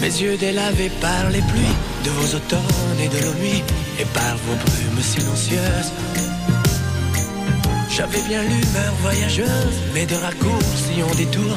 [0.00, 3.64] Mes yeux délavés par les pluies de vos automnes et de nos nuits
[3.98, 5.92] et par vos brumes silencieuses.
[7.90, 11.56] J'avais bien l'humeur voyageuse, mais de raccourcis en détour,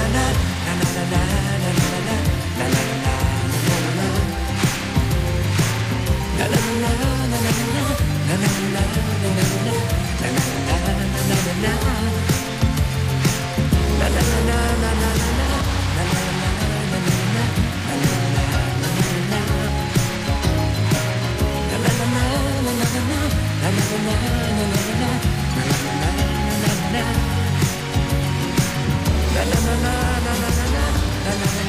[6.79, 7.51] na na na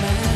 [0.02, 0.31] na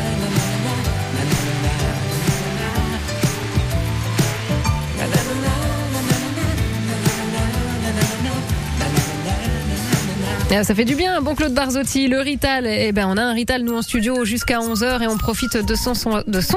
[10.49, 12.65] Ça fait du bien, bon Claude Barzotti, le Rital.
[12.65, 15.75] Eh ben, on a un Rital, nous, en studio jusqu'à 11h et on profite de
[15.75, 15.93] son,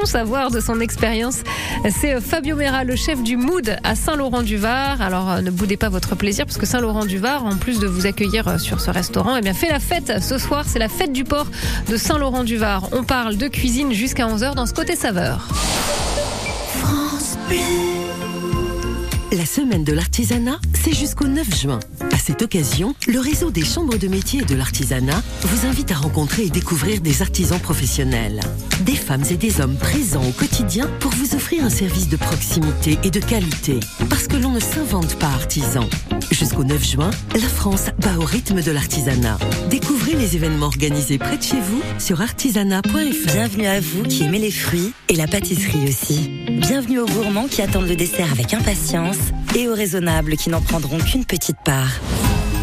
[0.04, 1.42] savoir, de son expérience.
[1.90, 5.02] C'est euh, Fabio Mera, le chef du Mood à Saint-Laurent-du-Var.
[5.02, 8.48] Alors, euh, ne boudez pas votre plaisir parce que Saint-Laurent-du-Var, en plus de vous accueillir
[8.48, 10.22] euh, sur ce restaurant, eh bien, fait la fête.
[10.22, 11.46] Ce soir, c'est la fête du port
[11.88, 12.88] de Saint-Laurent-du-Var.
[12.92, 15.48] On parle de cuisine jusqu'à 11h dans ce côté saveur.
[19.40, 21.80] La semaine de l'artisanat, c'est jusqu'au 9 juin.
[22.12, 25.94] À cette occasion, le réseau des chambres de métier et de l'artisanat vous invite à
[25.94, 28.40] rencontrer et découvrir des artisans professionnels.
[28.82, 32.98] Des femmes et des hommes présents au quotidien pour vous offrir un service de proximité
[33.02, 33.80] et de qualité.
[34.10, 35.88] Parce que l'on ne s'invente pas artisan.
[36.30, 39.38] Jusqu'au 9 juin, la France bat au rythme de l'artisanat.
[39.70, 43.32] Découvrez les événements organisés près de chez vous sur artisanat.fr.
[43.32, 46.30] Bienvenue à vous qui aimez les fruits et la pâtisserie aussi.
[46.58, 50.98] Bienvenue aux gourmands qui attendent le dessert avec impatience et aux raisonnables qui n'en prendront
[50.98, 52.00] qu'une petite part.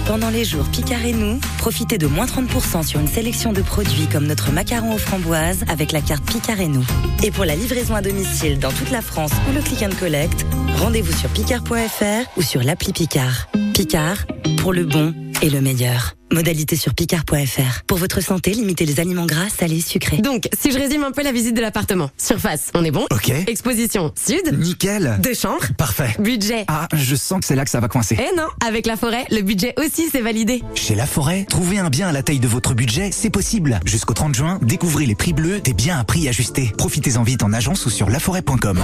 [0.07, 4.07] Pendant les jours Picard et nous, profitez de moins 30% sur une sélection de produits
[4.09, 6.85] comme notre macaron aux framboises avec la carte Picard et nous.
[7.23, 10.45] Et pour la livraison à domicile dans toute la France ou le click and collect,
[10.77, 13.49] rendez-vous sur picard.fr ou sur l'appli Picard.
[13.73, 14.25] Picard,
[14.61, 16.13] pour le bon et le meilleur.
[16.37, 17.81] Modalité sur picard.fr.
[17.87, 20.17] Pour votre santé, limitez les aliments gras, salés, sucrés.
[20.17, 22.11] Donc, si je résume un peu la visite de l'appartement.
[22.15, 23.31] Surface, on est bon Ok.
[23.47, 24.55] Exposition, sud.
[24.55, 25.17] Nickel.
[25.19, 25.65] Deux chambres.
[25.79, 26.15] Parfait.
[26.19, 26.65] Budget.
[26.67, 28.19] Ah, je sens que c'est là que ça va coincer.
[28.19, 30.61] Eh non, avec la forêt, le budget aussi c'est validé.
[30.75, 33.79] Chez La Forêt, trouver un bien à la taille de votre budget, c'est possible.
[33.85, 36.71] Jusqu'au 30 juin, découvrez les prix bleus des biens à prix ajustés.
[36.77, 38.79] Profitez-en vite en agence ou sur laforêt.com.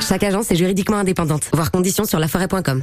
[0.00, 1.44] Chaque agence est juridiquement indépendante.
[1.52, 2.82] Voir conditions sur laforêt.com.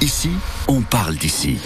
[0.00, 0.30] ici,
[0.68, 1.58] on parle d'ici.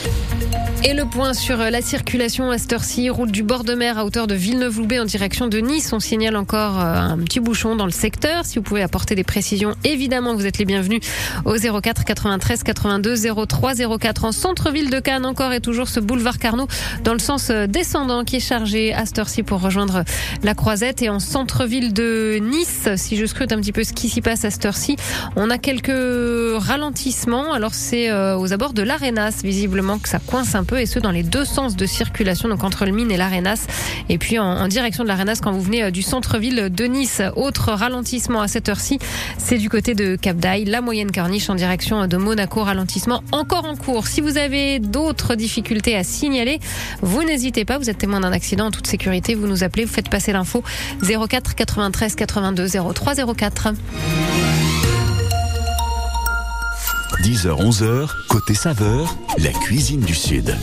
[0.82, 4.04] Et le point sur la circulation à cette heure-ci, route du bord de mer à
[4.06, 5.92] hauteur de Villeneuve-Loubet en direction de Nice.
[5.92, 8.46] On signale encore euh, un petit bouchon dans le secteur.
[8.46, 11.00] Si vous pouvez apporter des précisions, évidemment, vous êtes les bienvenus
[11.44, 13.14] au 04 93 82
[13.46, 14.24] 03 04.
[14.24, 16.66] En centre-ville de Cannes, encore et toujours ce boulevard Carnot
[17.04, 20.04] dans le sens euh, descendant qui est chargé à cette heure-ci pour rejoindre
[20.42, 21.02] la Croisette.
[21.02, 24.46] Et en centre-ville de Nice, si je scrute un petit peu ce qui s'y passe
[24.46, 24.96] à cette heure-ci,
[25.36, 25.90] on a quelques
[26.56, 27.52] ralentissements.
[27.52, 30.98] Alors c'est euh, aux abords de l'Arenas, visiblement que ça coince un peu, et ce
[30.98, 33.66] dans les deux sens de circulation, donc entre le Mine et l'Arenas.
[34.08, 37.22] Et puis en, en direction de l'Arenas quand vous venez euh, du centre-ville de Nice.
[37.36, 38.98] Autre ralentissement à cette heure-ci,
[39.38, 42.62] c'est du côté de Cap d'Aille, la moyenne corniche en direction de Monaco.
[42.62, 44.06] Ralentissement encore en cours.
[44.06, 46.60] Si vous avez d'autres difficultés à signaler,
[47.02, 47.78] vous n'hésitez pas.
[47.78, 49.34] Vous êtes témoin d'un accident en toute sécurité.
[49.34, 50.62] Vous nous appelez, vous faites passer l'info
[51.02, 53.68] 04 93 82 03 04.
[57.18, 60.56] 10h-11h, côté saveur, la cuisine du Sud.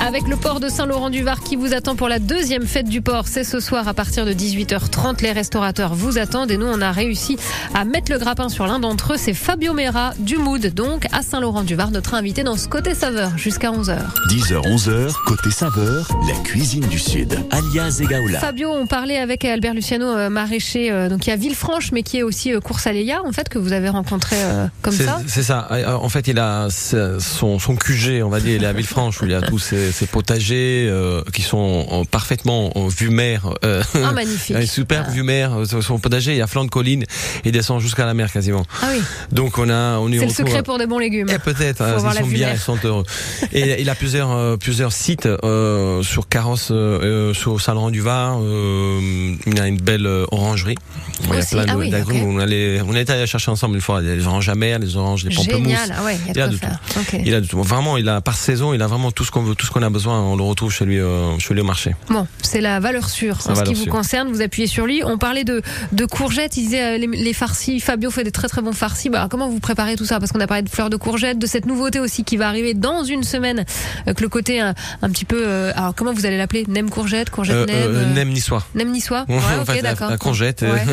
[0.00, 3.44] Avec le port de Saint-Laurent-du-Var qui vous attend pour la deuxième fête du port, c'est
[3.44, 5.22] ce soir à partir de 18h30.
[5.22, 7.36] Les restaurateurs vous attendent et nous on a réussi
[7.74, 9.16] à mettre le grappin sur l'un d'entre eux.
[9.18, 13.70] C'est Fabio Mera du Mood, donc à Saint-Laurent-du-Var, notre invité dans ce côté saveur jusqu'à
[13.70, 13.98] 11h.
[14.30, 17.38] 10h-11h, côté saveur, la cuisine du Sud.
[17.50, 18.40] Alias Egaoula.
[18.40, 22.02] Fabio, on parlait avec Albert Luciano, euh, maraîcher, euh, donc qui est à Villefranche, mais
[22.02, 24.94] qui est aussi euh, course à Léa, en fait, que vous avez rencontré euh, comme
[24.94, 25.20] ça.
[25.26, 25.68] C'est ça.
[26.00, 29.26] En fait, il a son, son QG, on va dire, il est à Villefranche, où
[29.26, 33.42] il a tous ses, ses potagers euh, qui sont euh, parfaitement en vue mer.
[33.64, 34.56] euh, Ah, magnifique.
[34.56, 35.52] un super vue mer.
[35.54, 37.04] euh, Son potager, il y a flanc de colline,
[37.44, 38.64] il descend jusqu'à la mer quasiment.
[38.82, 39.00] Ah oui,
[39.32, 41.28] Donc on a, on y c'est le secret pour des bons légumes.
[41.32, 43.04] Eh, peut-être, hein, ils sont bien, ils sont heureux.
[43.52, 48.38] Et il a plusieurs euh, plusieurs sites euh, sur Carrosse, euh, euh, sur Saint-Laurent-du-Var.
[48.40, 50.76] Euh, il y a une belle euh, orangerie.
[51.24, 52.22] Il y a plein ah oui, d'agrumes.
[52.22, 52.28] ok.
[52.28, 55.34] On allait, on était allé chercher ensemble une fois les oranges amères, les oranges, les
[55.34, 55.62] pamplemousses.
[55.68, 56.58] Génial, ah ouais, il y a de tout.
[56.60, 56.78] faire.
[56.98, 57.20] Ok.
[57.24, 57.62] Il a de tout.
[57.62, 59.79] Vraiment, il a par saison, il a vraiment tout ce qu'on veut, tout ce qu'on
[59.82, 60.20] a besoin.
[60.20, 61.94] On le retrouve chez lui, euh, chez lui au marché.
[62.08, 63.92] Bon, c'est la valeur sûre en ce qui vous sûre.
[63.92, 64.28] concerne.
[64.30, 65.02] Vous appuyez sur lui.
[65.04, 65.62] On parlait de,
[65.92, 66.56] de courgettes.
[66.56, 67.80] Il disait euh, les, les farcis.
[67.80, 69.08] Fabio fait des très très bons farcis.
[69.10, 70.18] Bah, comment vous préparez tout ça?
[70.20, 72.74] Parce qu'on a parlé de fleurs de courgettes, de cette nouveauté aussi qui va arriver
[72.74, 73.64] dans une semaine.
[74.06, 75.42] Avec le côté un, un petit peu.
[75.46, 76.64] euh, alors comment vous allez l'appeler?
[76.68, 77.76] Nem courgette, courgette Euh, nem.
[77.76, 78.64] euh, euh, nem niçois.
[78.74, 80.72] Nem niçois Ouais, En ok, fait, la- courgette, euh.
[80.74, 80.84] Ouais,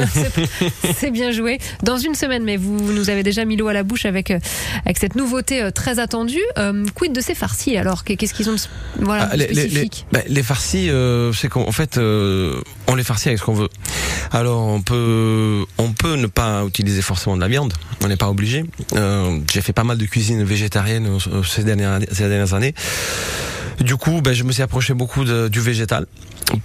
[0.96, 1.60] c'est- bien joué.
[1.84, 4.40] Dans une semaine, mais vous nous avez déjà mis l'eau à la bouche avec, euh,
[4.86, 6.42] avec cette nouveauté euh, très attendue.
[6.58, 8.04] Euh, quid de ces farcis alors?
[8.04, 8.60] Qu'est-ce qu'ils ont de,
[9.00, 13.04] voilà, Ah, les, les, bah, les farcis, euh, c'est qu'en en fait, euh, on les
[13.04, 13.70] farcit avec ce qu'on veut.
[14.32, 17.74] Alors, on peut, on peut ne pas utiliser forcément de la viande.
[18.04, 18.66] On n'est pas obligé.
[18.96, 22.74] Euh, J'ai fait pas mal de cuisine végétarienne ces dernières, ces dernières années.
[23.80, 26.08] Du coup, ben, je me suis approché beaucoup de- du végétal,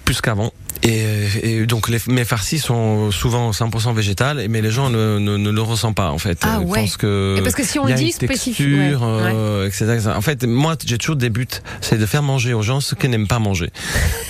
[0.04, 0.52] plus qu'avant.
[0.84, 1.04] Et,
[1.42, 5.50] et donc les, mes farcis sont souvent 100% végétales, mais les gens ne, ne, ne
[5.50, 6.38] le ressentent pas en fait.
[6.42, 6.80] Ah Ils ouais.
[6.80, 9.84] pensent que Et parce que si on le dit une spécifique, texture, ouais, euh, etc.,
[9.94, 10.10] etc.
[10.16, 11.46] En fait, moi j'ai toujours des buts,
[11.80, 13.70] c'est de faire manger aux gens ce qu'ils n'aiment pas manger.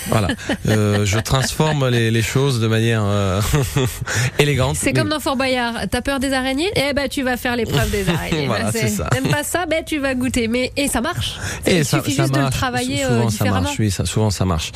[0.09, 0.27] voilà.
[0.69, 3.41] Euh, je transforme les, les choses de manière euh,
[4.39, 4.75] élégante.
[4.77, 5.73] C'est mais- comme dans Fort Boyard.
[5.91, 6.69] T'as peur des araignées?
[6.75, 8.47] Eh ben, tu vas faire l'épreuve des araignées.
[8.47, 9.07] Voilà, Ben, c'est ça.
[9.11, 9.65] T'aimes pas ça?
[9.65, 10.47] Ben, tu vas goûter.
[10.47, 11.35] Mais et ça marche.
[11.65, 13.91] Et Il ça, suffit ça juste de le travailler Sou- euh, souvent ça marche, oui,
[13.91, 14.71] ça, souvent ça marche.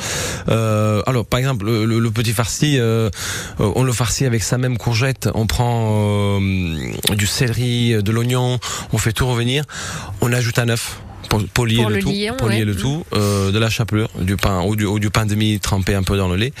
[0.48, 3.10] Euh, alors par exemple le, le- le petit farci, euh,
[3.60, 5.28] euh, on le farcit avec sa même courgette.
[5.34, 8.58] On prend euh, du céleri, de l'oignon,
[8.92, 9.64] on fait tout revenir.
[10.20, 11.00] On ajoute un œuf.
[11.28, 12.64] Pour, pour lier Pour le, le tout, ouais.
[12.64, 12.74] le
[13.20, 16.02] euh, de la chapelure, du pain ou du, ou du pain de mie trempé un
[16.02, 16.54] peu dans le lait,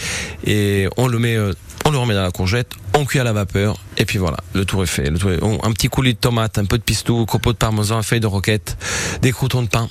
[0.44, 1.54] et on le met, euh,
[1.86, 4.66] on le remet dans la courgette, on cuit à la vapeur, et puis voilà, le
[4.66, 5.08] tour est fait.
[5.08, 7.56] Le tour est- on- un petit coulis de tomate, un peu de pistou, copeaux de
[7.56, 8.76] parmesan, feuilles de roquette,
[9.22, 9.88] des croutons de pain,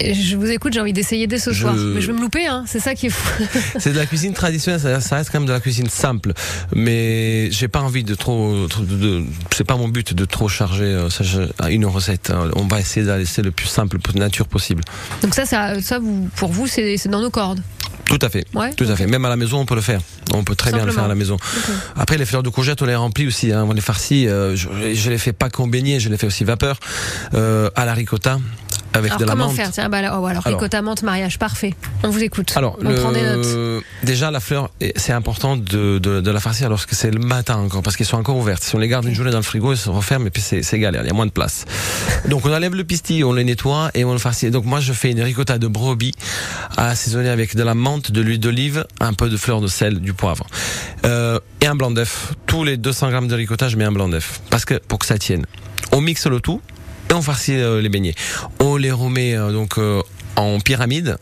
[0.00, 1.74] Je vous écoute, j'ai envie d'essayer dès ce Je- soir.
[1.74, 2.64] Mais je vais me louper, hein.
[2.66, 3.42] C'est ça qui est fou.
[3.78, 6.32] C'est de la cuisine traditionnelle, ça, ça reste quand même de la cuisine simple,
[6.74, 10.84] mais j'ai pas envie de trop, de, de- c'est pas mon but de trop charger
[10.84, 11.08] euh,
[11.68, 12.30] une recette.
[12.30, 12.50] hein.
[12.56, 14.82] On va essayer d'aller c'est le plus simple, de nature possible.
[15.22, 17.60] Donc ça, ça, ça vous, pour vous, c'est dans nos cordes.
[18.06, 18.46] Tout à fait.
[18.54, 18.72] Ouais.
[18.72, 19.06] Tout à fait.
[19.06, 20.00] Même à la maison, on peut le faire.
[20.32, 21.36] On peut très bien le faire à la maison.
[21.94, 23.52] Après, les fleurs de courgette, on les remplit aussi.
[23.52, 23.66] Hein.
[23.68, 24.26] On les farcit.
[24.28, 26.80] euh, je, je les fais pas qu'en beignet, je les fais aussi vapeur
[27.34, 28.38] euh, à la ricotta
[28.98, 29.56] avec alors de la comment menthe.
[29.56, 29.70] faire?
[29.70, 30.58] Tiens, bah, alors, oh, alors, Alors.
[30.58, 31.74] ricotta menthe mariage parfait.
[32.02, 32.52] On vous écoute.
[32.56, 33.82] Alors, on prend des notes.
[34.02, 37.82] déjà la fleur, c'est important de, de, de la farcir lorsque c'est le matin encore,
[37.82, 38.62] parce qu'elles sont encore ouvertes.
[38.62, 40.62] Si on les garde une journée dans le frigo, elles se referment et puis c'est
[40.62, 41.64] c'est galère, il y a moins de place.
[42.26, 44.50] Donc on enlève le pistil, on les nettoie et on le farcit.
[44.50, 46.14] Donc moi je fais une ricotta de brebis
[46.76, 50.12] assaisonnée avec de la menthe, de l'huile d'olive, un peu de fleur de sel, du
[50.12, 50.46] poivre
[51.04, 52.34] euh, et un blanc d'œuf.
[52.46, 55.06] Tous les 200 grammes de ricotta, je mets un blanc d'œuf, parce que pour que
[55.06, 55.44] ça tienne.
[55.92, 56.60] On mixe le tout
[57.10, 58.14] et on farcit euh, les beignets.
[58.60, 60.02] On les remet euh, donc euh,
[60.36, 61.16] en pyramide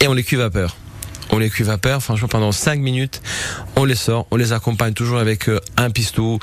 [0.00, 0.76] et on les cuit vapeur.
[1.30, 3.20] On les cuit vapeur, franchement pendant 5 minutes,
[3.74, 6.38] on les sort, on les accompagne toujours avec un pistou,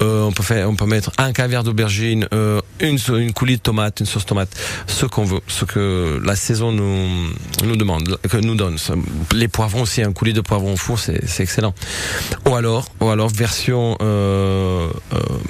[0.00, 3.62] euh, on peut faire, on peut mettre un caviar d'aubergine, euh, une, une coulis de
[3.62, 4.48] tomate, une sauce tomate,
[4.86, 7.08] ce qu'on veut, ce que la saison nous,
[7.64, 8.76] nous demande, que nous donne.
[9.32, 11.74] Les poivrons aussi, un coulis de poivrons au four, c'est excellent.
[12.46, 13.96] Ou alors, ou alors version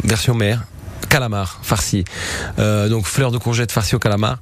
[0.03, 0.65] version mer,
[1.09, 2.05] calamar farci.
[2.59, 4.39] Euh, donc fleurs de courgette farcies au calamar.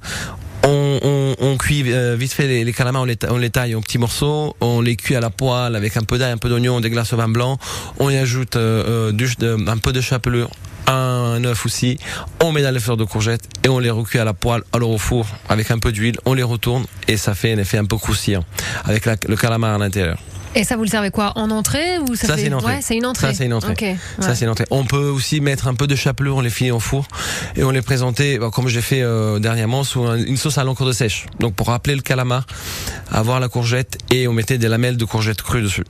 [0.64, 3.77] On, on, on cuit euh, vite fait les, les calamars, on les, on les taille
[3.77, 6.49] en petits morceaux, on les cuit à la poêle avec un peu d'ail, un peu
[6.49, 7.57] d'oignon, des glaces au vin blanc.
[8.01, 9.29] On y ajoute euh, euh, du,
[9.69, 10.51] un peu de chapelure,
[10.88, 11.99] un œuf aussi.
[12.42, 14.90] On met dans les fleurs de courgette et on les recuit à la poêle, alors
[14.90, 16.19] au four avec un peu d'huile.
[16.25, 18.45] On les retourne et ça fait un effet un peu croustillant
[18.87, 20.19] avec la- le calamar à l'intérieur.
[20.57, 21.33] Et ça, vous le servez quoi?
[21.37, 22.75] En entrée ou ça, Ça, fait- c'est une entrée.
[22.75, 23.27] Ouais, c'est une entrée.
[23.29, 23.75] Ça, c'est une entrée.
[24.21, 24.35] Ça, ouais.
[24.35, 24.64] c'est une entrée.
[24.71, 27.07] On peut aussi mettre un peu de chapelure, on les finit au four
[27.57, 30.64] et on les présentait, bah, comme j'ai fait euh, dernièrement, sous un- une sauce à
[30.64, 31.27] l'encre de sèche.
[31.40, 32.47] Donc pour rappeler le calamar,
[33.12, 35.85] avoir la courgette et on mettait des lamelles de courgette crue dessus.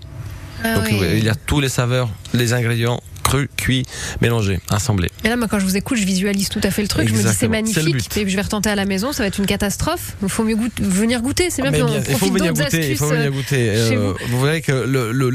[0.64, 0.98] Ah Donc oui.
[1.18, 3.84] il y a tous les saveurs, les ingrédients crus, cuits,
[4.20, 5.10] mélangés, assemblés.
[5.24, 7.08] Et là, moi, quand je vous écoute, je visualise tout à fait le truc.
[7.08, 8.16] Je me dis, c'est magnifique.
[8.16, 10.14] Et je vais retenter à la maison, ça va être une catastrophe.
[10.22, 11.50] Il faut mieux goûter- venir goûter.
[11.50, 13.18] C'est bien, Mais puis on bien, il faut profite venir d'autres goûter, il faut astuces,
[13.18, 13.56] venir euh, goûter.
[13.88, 14.36] chez Euh, vous.
[14.36, 14.72] vous verrez que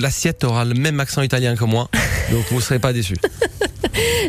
[0.01, 1.89] l'assiette aura le même accent italien que moi,
[2.31, 3.17] donc vous ne serez pas déçus.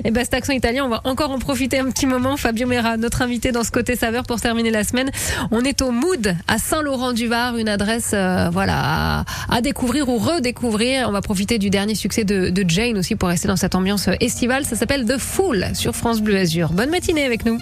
[0.04, 2.36] Et ben cet accent italien, on va encore en profiter un petit moment.
[2.36, 5.10] Fabio Mera, notre invité dans ce côté saveur pour terminer la semaine.
[5.52, 8.74] On est au Mood à Saint-Laurent-du-Var, une adresse euh, voilà
[9.20, 11.08] à, à découvrir ou redécouvrir.
[11.08, 14.08] On va profiter du dernier succès de, de Jane aussi pour rester dans cette ambiance
[14.20, 14.64] estivale.
[14.64, 16.72] Ça s'appelle The Fool sur France Bleu Azur.
[16.72, 17.58] Bonne matinée avec nous.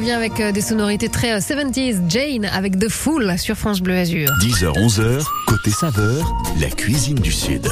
[0.00, 2.08] Revient avec euh, des sonorités très euh, 70s.
[2.08, 4.30] Jane avec The Fool sur France Bleu Azur.
[4.40, 7.68] 10h, 11h, côté saveur, la cuisine du Sud.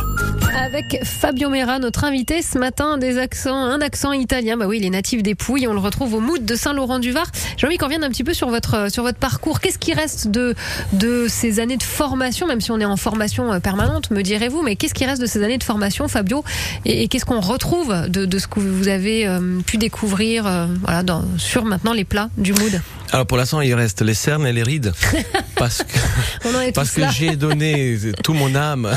[0.55, 4.59] Avec Fabio Mera, notre invité ce matin, des accents, un accent italien.
[4.59, 5.66] Bah oui, il est natif des Pouilles.
[5.68, 7.26] On le retrouve au Mood de Saint-Laurent-du-Var.
[7.57, 9.61] J'ai envie qu'on revienne un petit peu sur votre, euh, sur votre parcours.
[9.61, 10.55] Qu'est-ce qui reste de,
[10.93, 14.61] de ces années de formation, même si on est en formation euh, permanente, me direz-vous,
[14.61, 16.45] mais qu'est-ce qui reste de ces années de formation, Fabio?
[16.85, 20.66] Et, et qu'est-ce qu'on retrouve de, de ce que vous avez euh, pu découvrir euh,
[20.83, 22.81] voilà, dans, sur maintenant les plats du Mood
[23.13, 24.93] Alors pour l'instant, il reste les cernes et les rides.
[25.57, 28.89] Parce que, parce que j'ai donné tout mon âme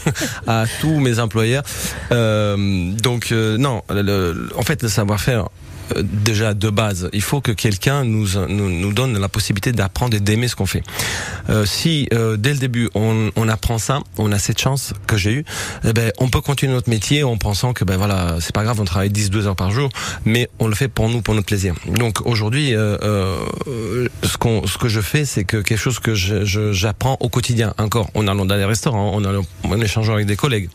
[0.46, 1.62] à tous mes employeurs.
[2.12, 5.48] Euh, donc euh, non, le- le- en fait le savoir-faire
[5.96, 10.14] euh, déjà de base, il faut que quelqu'un nous, nous nous donne la possibilité d'apprendre
[10.14, 10.82] et d'aimer ce qu'on fait.
[11.48, 15.16] Euh, si euh, dès le début on, on apprend ça, on a cette chance que
[15.16, 15.44] j'ai eue,
[15.84, 18.78] eh ben on peut continuer notre métier en pensant que ben voilà c'est pas grave,
[18.80, 19.88] on travaille 10-12 heures par jour,
[20.26, 21.74] mais on le fait pour nous, pour notre plaisir.
[21.88, 23.36] Donc aujourd'hui, euh, euh,
[23.66, 27.28] ce, qu'on, ce que je fais, c'est que quelque chose que je, je- j'apprends au
[27.28, 27.74] quotidien.
[27.78, 30.70] Encore, en allant dans les restaurants, en, allant, en échangeant avec des collègues.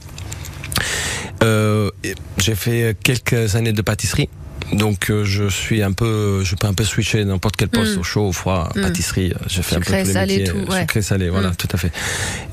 [1.43, 1.89] Euh,
[2.37, 4.29] j'ai fait quelques années de pâtisserie.
[4.73, 7.99] Donc euh, je suis un peu, je peux un peu switcher n'importe quel poste, Mm.
[7.99, 8.81] au chaud, au froid, Mm.
[8.81, 9.31] pâtisserie.
[9.33, 10.79] euh, J'ai fait un peu tous les salé, métiers, tout, ouais.
[10.81, 11.55] sucré, salé, voilà, Mm.
[11.55, 11.91] tout à fait.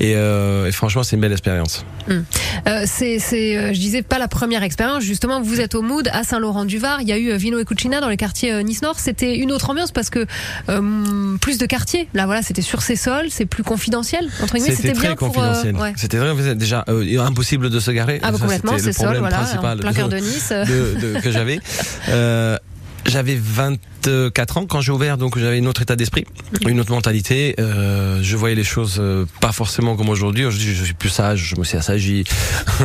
[0.00, 1.84] Et, euh, et franchement, c'est une belle expérience.
[2.08, 5.02] Euh, c'est, c'est, euh, je disais pas la première expérience.
[5.04, 7.00] Justement, vous êtes au Mood à Saint-Laurent-du-Var.
[7.00, 8.98] Il y a eu euh, Vino et Cucina dans les quartiers euh, Nice Nord.
[8.98, 10.26] C'était une autre ambiance parce que
[10.68, 12.08] euh, plus de quartiers.
[12.14, 14.28] Là, voilà, c'était sur ces sols, c'est plus confidentiel.
[14.42, 15.28] Entre guillemets, C'était c'était très bien pour.
[15.28, 15.76] euh, confidentiel.
[15.76, 15.92] ouais.
[15.96, 18.18] C'était très déjà euh, impossible de se garer.
[18.22, 20.50] Ah bah Ça, complètement, c'est sol, problème voilà, principal en plein cœur de Nice.
[20.52, 21.58] de- de- que j'avais.
[22.09, 22.57] Euh,
[23.05, 26.24] j'avais 24 ans quand j'ai ouvert, donc j'avais un autre état d'esprit,
[26.62, 26.68] Mhm.
[26.70, 27.57] une autre mentalité.
[27.59, 30.44] Euh, je voyais les choses euh, pas forcément comme aujourd'hui.
[30.44, 32.22] Aujourd'hui, je suis plus sage, je me suis assagi.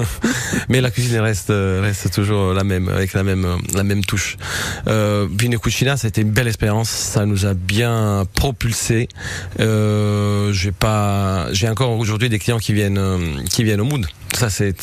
[0.70, 3.45] Mais la cuisine reste euh, reste toujours la même, avec la même
[3.76, 4.38] la même touche.
[4.88, 6.89] Euh, Vino Cucina, ça a été une belle expérience.
[6.89, 9.07] Ça nous a bien propulsé.
[9.59, 12.99] Euh, j'ai pas, j'ai encore aujourd'hui des clients qui viennent
[13.51, 14.07] qui viennent au Mood.
[14.36, 14.75] Ça c'est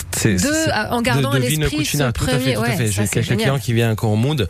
[0.91, 2.87] en gardant de, de l'esprit tout à fait, tout à fait.
[2.89, 4.49] J'ai quelques clients qui viennent encore au Mood,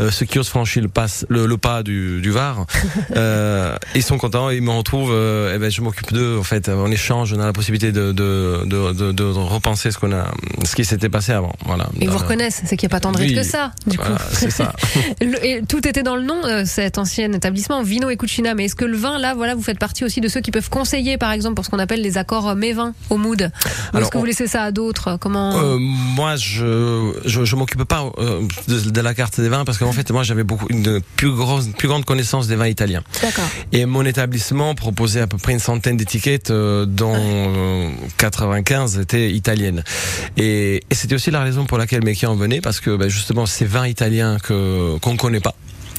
[0.00, 2.66] euh, ceux qui osent franchir le pas le, le pas du, du Var.
[3.16, 5.12] euh, ils sont contents, ils me retrouvent.
[5.12, 6.68] euh, et ben je m'occupe d'eux en fait.
[6.68, 10.30] On échange, on a la possibilité de de de, de, de repenser ce qu'on a,
[10.64, 11.52] ce qui s'était passé avant.
[11.64, 11.88] Voilà.
[12.00, 13.96] Ils vous reconnaissent, c'est qu'il n'y a pas tant de rides Oui, que ça, du
[13.96, 14.22] voilà, coup.
[14.32, 14.72] c'est ça.
[15.42, 18.54] Et tout était dans le nom, euh, cet ancien établissement, Vino et Cucina.
[18.54, 20.70] Mais est-ce que le vin, là, voilà, vous faites partie aussi de ceux qui peuvent
[20.70, 23.50] conseiller, par exemple, pour ce qu'on appelle les accords euh, mets-vins au mood?
[23.92, 28.40] Alors, vous laissez ça à d'autres Comment Euh, moi, je je, je m'occupe pas euh,
[28.68, 31.68] de, de la carte des vins parce qu'en fait, moi, j'avais beaucoup une plus grosse,
[31.76, 33.02] plus grande connaissance des vins italiens.
[33.20, 33.44] D'accord.
[33.72, 39.30] Et mon établissement proposait à peu près une centaine d'étiquettes, euh, dont euh, 95 étaient
[39.30, 39.84] italiennes.
[40.38, 43.44] Et, et c'était aussi la raison pour laquelle mes clients venaient parce que ben, justement,
[43.44, 45.54] ces vins italiens que qu'on connaît pas.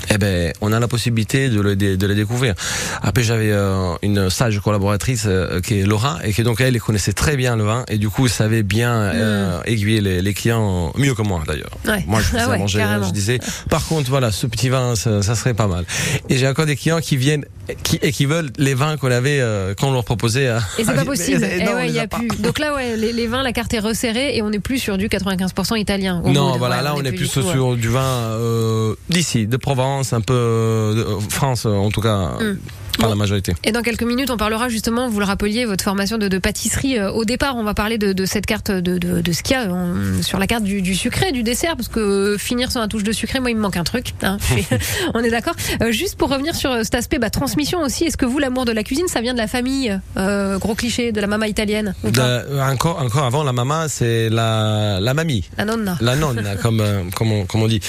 [0.09, 2.53] Eh ben, on a la possibilité de le, de les découvrir.
[3.01, 7.13] Après, j'avais euh, une sage collaboratrice euh, qui est Laura et qui donc elle, connaissait
[7.13, 11.13] très bien le vin et du coup, savait bien euh, aiguiller les, les clients mieux
[11.13, 11.71] que moi d'ailleurs.
[11.85, 12.03] Ouais.
[12.07, 13.39] Moi, je Ah ouais, manger, je disais,
[13.69, 15.85] par contre, voilà, ce petit vin, ça, ça serait pas mal.
[16.29, 17.45] Et j'ai encore des clients qui viennent
[17.83, 20.47] qui, et qui veulent les vins qu'on avait, euh, qu'on leur proposait.
[20.47, 21.39] à- Et c'est pas possible.
[21.41, 22.17] Mais- non, on ouais, les il y a a pas.
[22.19, 22.27] plus.
[22.39, 24.97] Donc là, ouais, les, les vins, la carte est resserrée et on n'est plus sur
[24.97, 26.21] du 95% italien.
[26.23, 27.51] au Non, voilà, Ouais, là on est du plus tout, ouais.
[27.51, 32.33] sur du vin euh, d'ici, de Provence, un peu euh, de France en tout cas,
[32.39, 32.57] Mm.
[32.97, 33.53] Par la majorité.
[33.63, 36.97] Et dans quelques minutes, on parlera justement, vous le rappeliez, votre formation de, de pâtisserie.
[36.99, 38.99] Euh, Au départ, on va parler de, de cette carte de,
[39.31, 41.99] ce qu'il y a euh, sur la carte du, du sucré, du dessert, parce que
[41.99, 44.13] euh, finir sur un touche de sucré, moi, il me manque un truc.
[44.23, 44.37] hein.
[45.13, 45.55] On est d'accord.
[45.81, 48.71] Euh, juste pour revenir sur cet aspect bah, transmission aussi, est-ce que vous, l'amour de
[48.71, 52.59] la cuisine, ça vient de la famille Euh, Gros cliché, de la maman italienne De-
[52.61, 55.43] encore, encore avant la maman, c'est la, la mamie.
[55.57, 55.97] La nonna.
[56.01, 57.81] La nonne, comme, euh, comme, on, comme on dit.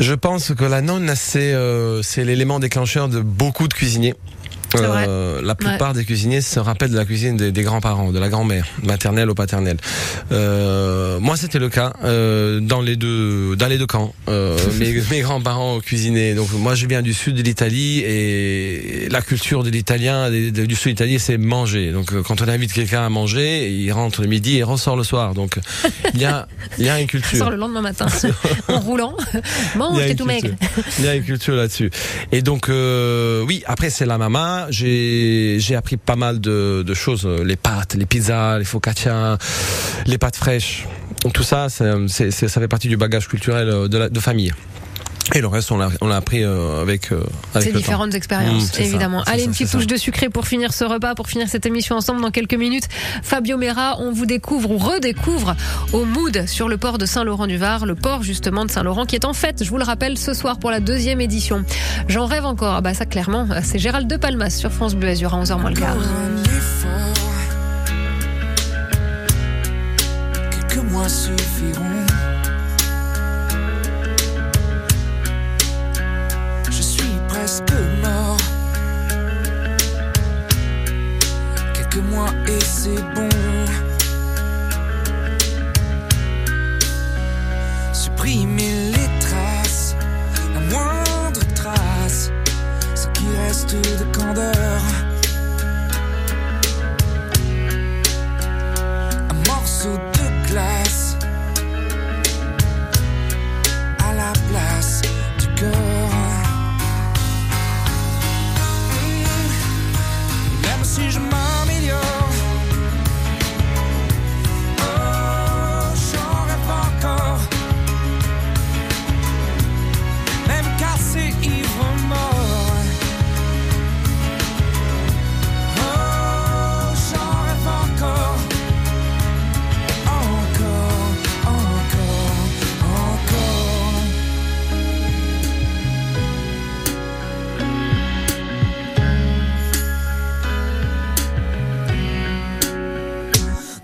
[0.00, 1.52] Je pense que la nonne, c'est
[2.02, 3.87] c'est l'élément déclencheur de beaucoup de cuisiniers.
[3.88, 4.14] Vrai.
[4.74, 8.28] Euh, la plupart des cuisiniers se rappellent de la cuisine des, des grands-parents, de la
[8.28, 9.78] grand-mère, maternelle ou paternelle.
[10.32, 14.14] Euh, moi, c'était le cas euh, dans les deux dans les deux camps.
[14.78, 16.34] Mes mes grands-parents cuisinaient.
[16.34, 20.84] Donc moi, je viens du sud de l'Italie et la culture de l'Italien du sud
[20.84, 21.92] de l'Italie, c'est manger.
[21.92, 25.34] Donc quand on invite quelqu'un à manger, il rentre le midi et ressort le soir.
[25.34, 25.58] Donc
[26.14, 26.46] il y a
[26.78, 27.38] il y a une culture.
[27.38, 28.06] sort le lendemain matin,
[28.68, 29.16] en roulant.
[29.76, 30.50] Mange, a t'es tout maigre.
[30.50, 30.84] culture.
[30.98, 31.90] Il y a une culture là-dessus.
[32.32, 34.57] Et donc, oui, après, c'est la maman.
[34.70, 37.26] J'ai, appris pas mal de, choses.
[37.26, 39.38] Les pâtes, les pizzas, les focaccia,
[40.06, 40.86] les pâtes fraîches.
[41.32, 44.52] Tout ça, c'est- ça fait partie du bagage culturel euh, de, la, de famille.
[45.34, 47.22] Et le reste, on l'a, on l'a appris euh, avec, euh,
[47.54, 48.16] avec Ces différentes temps.
[48.16, 49.22] expériences, Mmh, c'est ça, évidemment.
[49.26, 49.76] Allez, ça, une petite ça.
[49.76, 52.84] touche de sucré pour finir ce repas, pour finir cette émission ensemble dans quelques minutes.
[53.22, 55.54] Fabio Mera, on vous découvre ou redécouvre
[55.92, 59.34] au Mood sur le port de Saint-Laurent-du-Var, le port justement de Saint-Laurent qui est en
[59.34, 61.62] fête, je vous le rappelle, ce soir pour la deuxième édition.
[62.08, 62.76] J'en rêve encore.
[62.76, 65.70] Ah bah ça, clairement, c'est Gérald De Palmas sur France Bleu Azur à 11h moins
[65.70, 65.96] le quart.
[70.50, 71.97] Quelques mois suffiront.
[82.48, 83.47] Et c'est bon.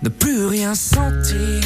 [0.05, 1.63] ne plus rien sentir.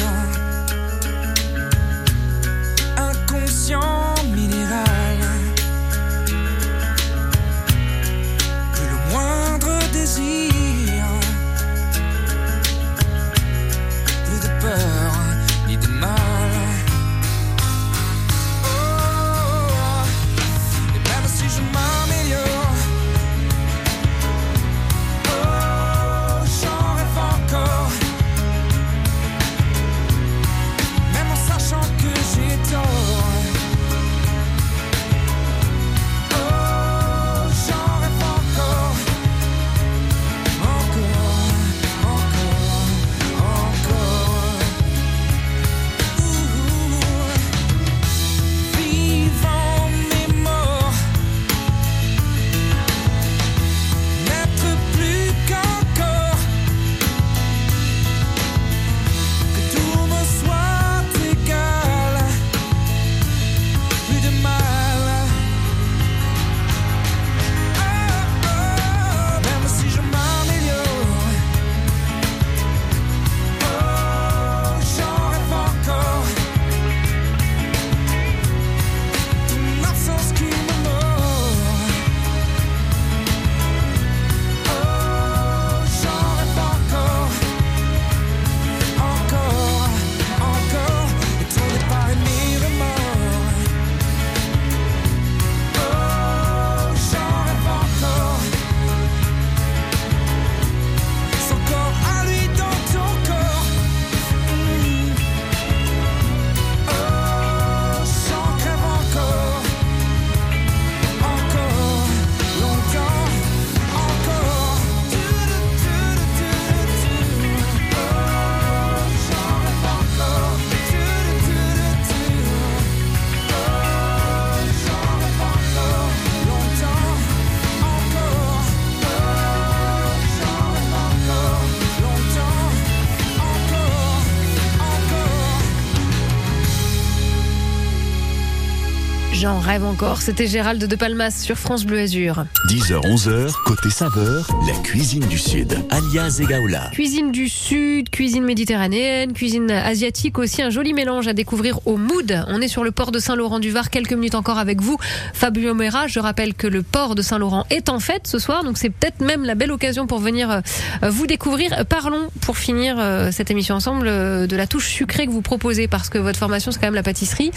[139.80, 140.20] Rêve encore.
[140.22, 142.44] C'était Gérald de Palmas sur France Bleu Azur.
[142.68, 146.90] 10h, 11h, côté saveur, la cuisine du Sud, alias Egaola.
[146.92, 152.44] Cuisine du Sud, cuisine méditerranéenne, cuisine asiatique aussi, un joli mélange à découvrir au Mood.
[152.48, 154.98] On est sur le port de Saint-Laurent-du-Var, quelques minutes encore avec vous,
[155.32, 156.06] Fabio Mera.
[156.06, 159.20] Je rappelle que le port de Saint-Laurent est en fête ce soir, donc c'est peut-être
[159.20, 160.60] même la belle occasion pour venir euh,
[161.08, 161.84] vous découvrir.
[161.88, 165.88] Parlons, pour finir euh, cette émission ensemble, euh, de la touche sucrée que vous proposez,
[165.88, 167.50] parce que votre formation, c'est quand même la pâtisserie.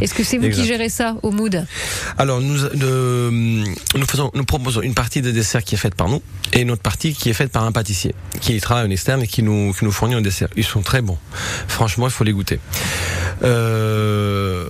[0.00, 0.62] Est-ce que c'est vous Exact.
[0.62, 1.64] qui gérez ça au Mood?
[2.18, 3.30] Alors nous, euh,
[4.34, 7.14] nous proposons une partie de dessert qui est faite par nous et une autre partie
[7.14, 9.92] qui est faite par un pâtissier qui travaille en externe et qui nous, qui nous
[9.92, 10.48] fournit un dessert.
[10.56, 11.18] Ils sont très bons.
[11.68, 12.58] Franchement, il faut les goûter.
[13.42, 14.68] Euh,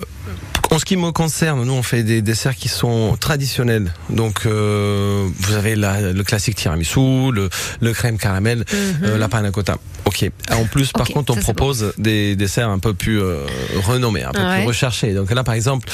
[0.80, 3.92] ce qui me concerne, nous on fait des desserts qui sont traditionnels.
[4.08, 7.48] Donc euh, vous avez la- le classique tiramisu, le,
[7.80, 8.64] le crème caramel,
[9.02, 9.76] euh, la panna cotta.
[10.06, 10.28] Ok.
[10.50, 13.44] En plus, par contre, on propose des desserts un peu plus euh,
[13.86, 14.58] renommés, un peu Ouais.
[14.60, 15.14] plus recherchés.
[15.14, 15.88] Donc là, par exemple,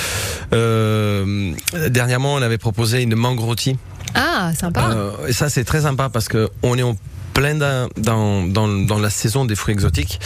[1.91, 3.77] dernièrement, on avait proposé une mangue rôtie.
[4.15, 4.97] Ah, sympa.
[5.29, 6.97] Et ça, c'est très sympa parce que on est en
[7.37, 10.21] plein dans, dans, dans, la saison des fruits exotiques.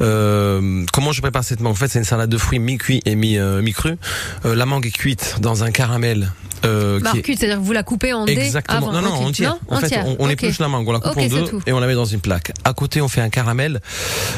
[0.00, 1.72] Euh, comment je prépare cette mangue?
[1.72, 3.98] En fait, c'est une salade de fruits mi-cuit et mi, euh, mi-cru.
[4.46, 6.32] Euh, la mangue est cuite dans un caramel.
[6.64, 8.88] Euh, Marcute, c'est-à-dire que vous la coupez en Exactement.
[8.88, 8.92] avant.
[8.92, 9.50] non, non, entière.
[9.50, 10.06] Non, en fait, entière.
[10.18, 12.20] on, épluche la mangue, on la coupe en deux et on la met dans une
[12.20, 12.52] plaque.
[12.64, 13.80] À côté, on fait un caramel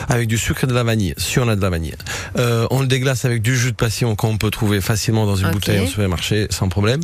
[0.09, 1.95] avec du sucre et de la vanille, si on a de la vanille.
[2.39, 5.51] Euh, on le déglace avec du jus de passion qu'on peut trouver facilement dans une
[5.51, 7.01] bouteille au supermarché sans problème.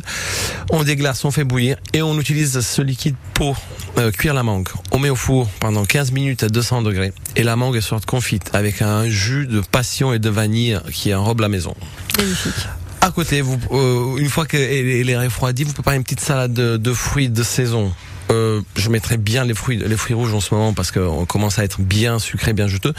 [0.69, 3.57] On déglace, on fait bouillir et on utilise ce liquide pour
[3.97, 4.67] euh, cuire la mangue.
[4.91, 8.05] On met au four pendant 15 minutes à 200 degrés et la mangue est sorte
[8.05, 11.75] confite avec un jus de passion et de vanille qui enrobe la maison.
[12.17, 12.53] Magnifique.
[13.01, 16.53] À côté, vous, euh, une fois qu'elle elle est refroidie, vous préparez une petite salade
[16.53, 17.93] de, de fruits de saison.
[18.31, 21.59] Euh, je mettrai bien les fruits, les fruits rouges en ce moment parce qu'on commence
[21.59, 22.93] à être bien sucré, bien juteux.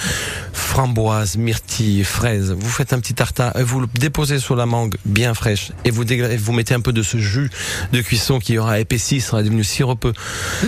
[0.53, 2.55] Framboises, myrtilles, fraises.
[2.59, 5.91] Vous faites un petit tartare, et vous le déposez sur la mangue bien fraîche et
[5.91, 7.51] vous, mettez un peu de ce jus
[7.93, 10.13] de cuisson qui aura épaissi, sera devenu sirupeux.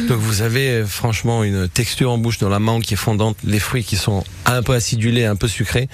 [0.09, 3.37] Donc vous avez euh, franchement une texture en bouche dans la mangue qui est fondante,
[3.45, 5.89] les fruits qui sont un peu acidulés, un peu sucrés.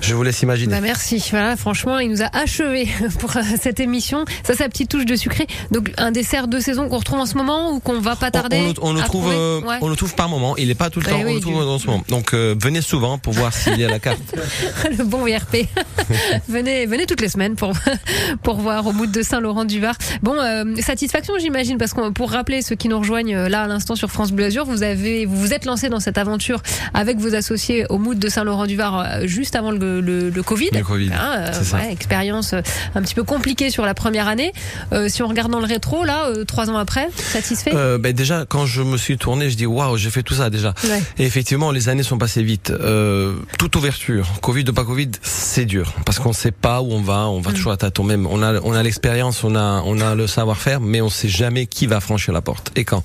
[0.00, 0.72] Je vous laisse imaginer.
[0.72, 1.22] Bah merci.
[1.30, 4.24] Voilà, franchement, il nous a achevé pour euh, cette émission.
[4.44, 5.46] Ça, sa petite touche de sucré.
[5.70, 8.58] Donc, un dessert de saison qu'on retrouve en ce moment ou qu'on va pas tarder
[8.58, 9.76] on, le- on le à trouve, euh, Ouais.
[9.82, 10.56] on le trouve par moment.
[10.56, 11.18] Il n'est pas tout le Eh temps.
[11.20, 12.02] on oui, le trouve du- en ce moment.
[12.08, 14.20] Donc euh, venez souvent pour voir s'il y a la carte.
[14.98, 15.68] le bon IRP.
[16.48, 17.72] venez, venez toutes les semaines pour
[18.42, 19.94] pour voir au mood de Saint-Laurent-du-Var.
[20.22, 23.66] Bon, euh, satisfaction, j'imagine, parce que pour rappeler ceux qui nous rejoignent euh, là à
[23.66, 26.62] l'instant sur France Bleu Azur, vous avez vous vous êtes lancé dans cette aventure
[26.94, 30.70] avec vos associés au mood de Saint-Laurent-du-Var euh, juste avant le, le, le Covid.
[30.72, 34.52] Le Covid, Hein, ouais, expérience un petit peu compliquée sur la première année.
[34.92, 37.08] Euh, si on regarde dans le rétro, là, euh, trois ans après,
[37.74, 40.50] Euh, ben déjà, quand je me suis tourné, je dis waouh, j'ai fait tout ça
[40.50, 40.74] déjà.
[40.84, 41.02] Ouais.
[41.18, 42.70] Et effectivement, les années sont passées vite.
[42.70, 47.00] Euh, toute ouverture, Covid ou pas Covid, c'est dur parce qu'on sait pas où on
[47.02, 47.26] va.
[47.28, 48.04] On va toujours à tâtons.
[48.04, 51.28] Même on a, on a l'expérience, on a, on a le savoir-faire, mais on sait
[51.28, 53.02] jamais qui va franchir la porte et quand.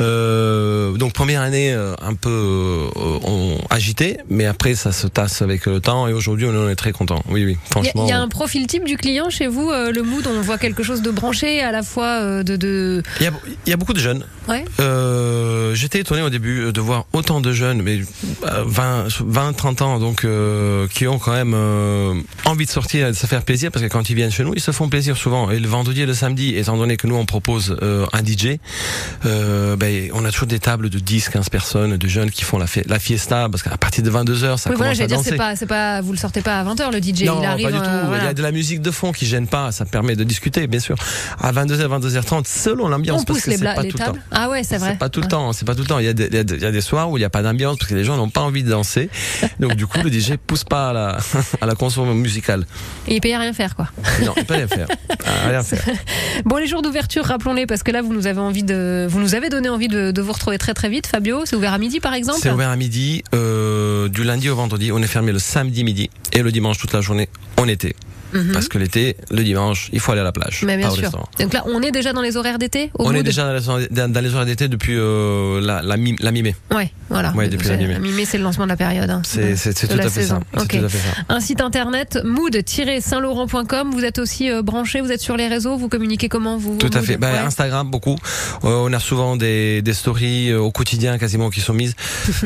[0.00, 5.42] Euh, donc première année euh, un peu euh, on, agité, mais après ça se tasse
[5.42, 7.22] avec le temps et aujourd'hui on en est très content.
[7.28, 8.04] Oui, oui, Il y, a- franchement.
[8.06, 10.82] il y a un profil type du client chez vous, le mood, on voit quelque
[10.82, 12.56] chose de branché, à la fois de...
[12.56, 13.02] de...
[13.20, 13.32] Il y a,
[13.66, 14.24] il y a beaucoup de jeunes.
[14.48, 14.64] Ouais.
[14.80, 18.00] Euh, J'étais étonné au début euh, de voir autant de jeunes, mais
[18.44, 23.08] euh, 20, 20 30 ans, donc euh, qui ont quand même euh, envie de sortir
[23.08, 24.88] et de se faire plaisir, parce que quand ils viennent chez nous, ils se font
[24.88, 25.50] plaisir souvent.
[25.50, 28.58] Et le vendredi et le samedi, étant donné que nous on propose euh, un DJ,
[29.26, 32.58] euh, ben, on a toujours des tables de 10, 15 personnes, de jeunes qui font
[32.58, 34.94] la, fi- la fiesta, parce qu'à partir de 22 h ça oui, voilà, commence à
[34.94, 35.30] j'allais dire, danser.
[35.56, 37.66] c'est pas, pas, vous le sortez pas à 20h, le DJ, Non, il arrive.
[37.66, 37.84] pas du tout.
[37.84, 38.28] euh, Il y voilà.
[38.28, 39.72] a de la musique de fond qui gêne pas.
[39.72, 40.96] Ça permet de discuter, bien sûr.
[41.40, 44.12] À 22h, 22h30, selon l'ambiance, parce que les, c'est bla- pas les tout le temps.
[44.38, 44.90] Ah ouais, c'est vrai.
[44.92, 45.30] C'est pas tout le Ouais.
[45.30, 45.98] temps, c'est pas tout le temps.
[45.98, 47.78] Il y a des, il y a y soirs où il n'y a pas d'ambiance
[47.78, 49.08] parce que les gens n'ont pas envie de danser.
[49.60, 51.18] Donc du coup, le DJ pousse pas à la,
[51.60, 52.66] à la consommation musicale.
[53.08, 53.88] Et il paye à rien faire, quoi.
[54.24, 54.86] Non, il peut rien faire.
[55.28, 55.82] Ah, rien faire.
[56.44, 59.34] Bon, les jours d'ouverture, rappelons-les, parce que là, vous nous avez envie de, vous nous
[59.34, 61.42] avez donné envie de, de vous retrouver très très vite, Fabio.
[61.46, 62.38] C'est ouvert à midi, par exemple.
[62.40, 64.92] C'est ouvert à midi, euh, du lundi au vendredi.
[64.92, 67.66] On est fermé le samedi midi et le dimanche toute la journée en
[68.36, 68.52] Mhm.
[68.52, 70.62] Parce que l'été, le dimanche, il faut aller à la plage.
[70.64, 71.02] Mais bien pas au sûr.
[71.04, 71.28] restaurant.
[71.40, 72.90] Donc là, on est déjà dans les horaires d'été.
[72.98, 76.54] On est déjà dans les horaires- d'été depuis euh, la, la, mi- la mi-mai.
[76.74, 77.32] Ouais, voilà.
[77.32, 77.98] Ouais, depuis la mi-mai.
[77.98, 79.08] mi-mai, c'est le lancement de la période.
[79.10, 79.22] hein.
[79.24, 79.54] C'est
[79.88, 80.40] tout à fait ça.
[80.54, 80.68] C'est Ok.
[80.78, 81.24] tout à fait ça.
[81.28, 83.90] Un site internet mood-saint-laurent.com.
[83.92, 86.90] Vous êtes aussi euh, branché, vous êtes sur les réseaux, vous communiquez comment vous Tout
[86.92, 87.16] à fait.
[87.16, 87.38] Bah, Ouais.
[87.38, 88.16] Instagram, beaucoup.
[88.64, 91.94] Euh, on a souvent des, des stories au quotidien quasiment qui sont mises.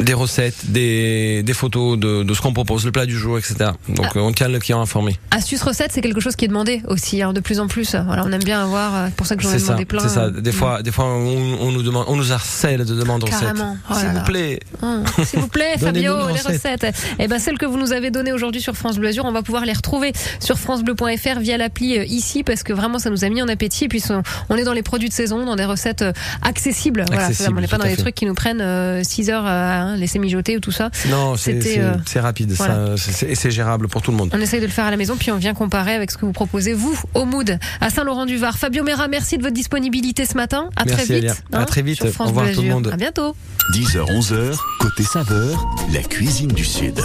[0.00, 3.54] Des recettes, des, des photos de, de ce qu'on propose, le plat du jour, etc.
[3.88, 4.18] Donc Ah.
[4.18, 5.16] euh, on tient le client informé.
[5.30, 7.94] Astuce recette, c'est quelque chose qui est demandé aussi, hein, de plus en plus.
[8.06, 8.94] Voilà, on aime bien avoir.
[8.94, 10.00] euh, pour ça que j'en ai C'est demandé plein.
[10.00, 10.24] c'est ça.
[10.24, 13.26] euh, Des fois, des fois, on, on nous demande, on nous harcèle de demandes de
[13.26, 13.40] recettes.
[13.40, 13.76] Carrément.
[13.90, 14.60] Oh là S'il vous plaît.
[14.82, 16.86] Hum, S'il vous plaît, Fabio, les les recettes.
[17.18, 19.42] Eh ben, celles que vous nous avez données aujourd'hui sur France Bleu Azur, on va
[19.42, 23.28] pouvoir les retrouver sur francebleu.fr via l'appli euh, ici parce que vraiment ça nous a
[23.28, 23.84] mis en appétit.
[23.84, 26.04] Et puis on- on est dans les produits de saison, dans des recettes
[26.42, 27.04] accessibles.
[27.06, 27.96] Voilà, Accessibles, on n'est pas dans les fait.
[28.02, 30.90] trucs qui nous prennent 6 heures à hein, laisser mijoter ou tout ça.
[31.08, 31.74] Non, c'est C'était,
[32.06, 32.96] c'est- euh, rapide, voilà.
[32.96, 34.30] ça, et c'est gérable pour tout le monde.
[34.34, 36.24] On essaye de le faire à la maison, puis on vient comparer avec ce que
[36.26, 38.56] vous proposez, vous, au Mood, à Saint-Laurent-du-Var.
[38.58, 40.68] Fabio Mera, merci de votre disponibilité ce matin.
[40.76, 41.30] À Merci, très vite.
[41.52, 41.58] hein.
[41.60, 42.02] À très vite.
[42.18, 42.90] Au revoir tout le monde.
[42.92, 43.34] À bientôt.
[43.74, 47.00] 10h-11h, côté saveur, la cuisine du Sud.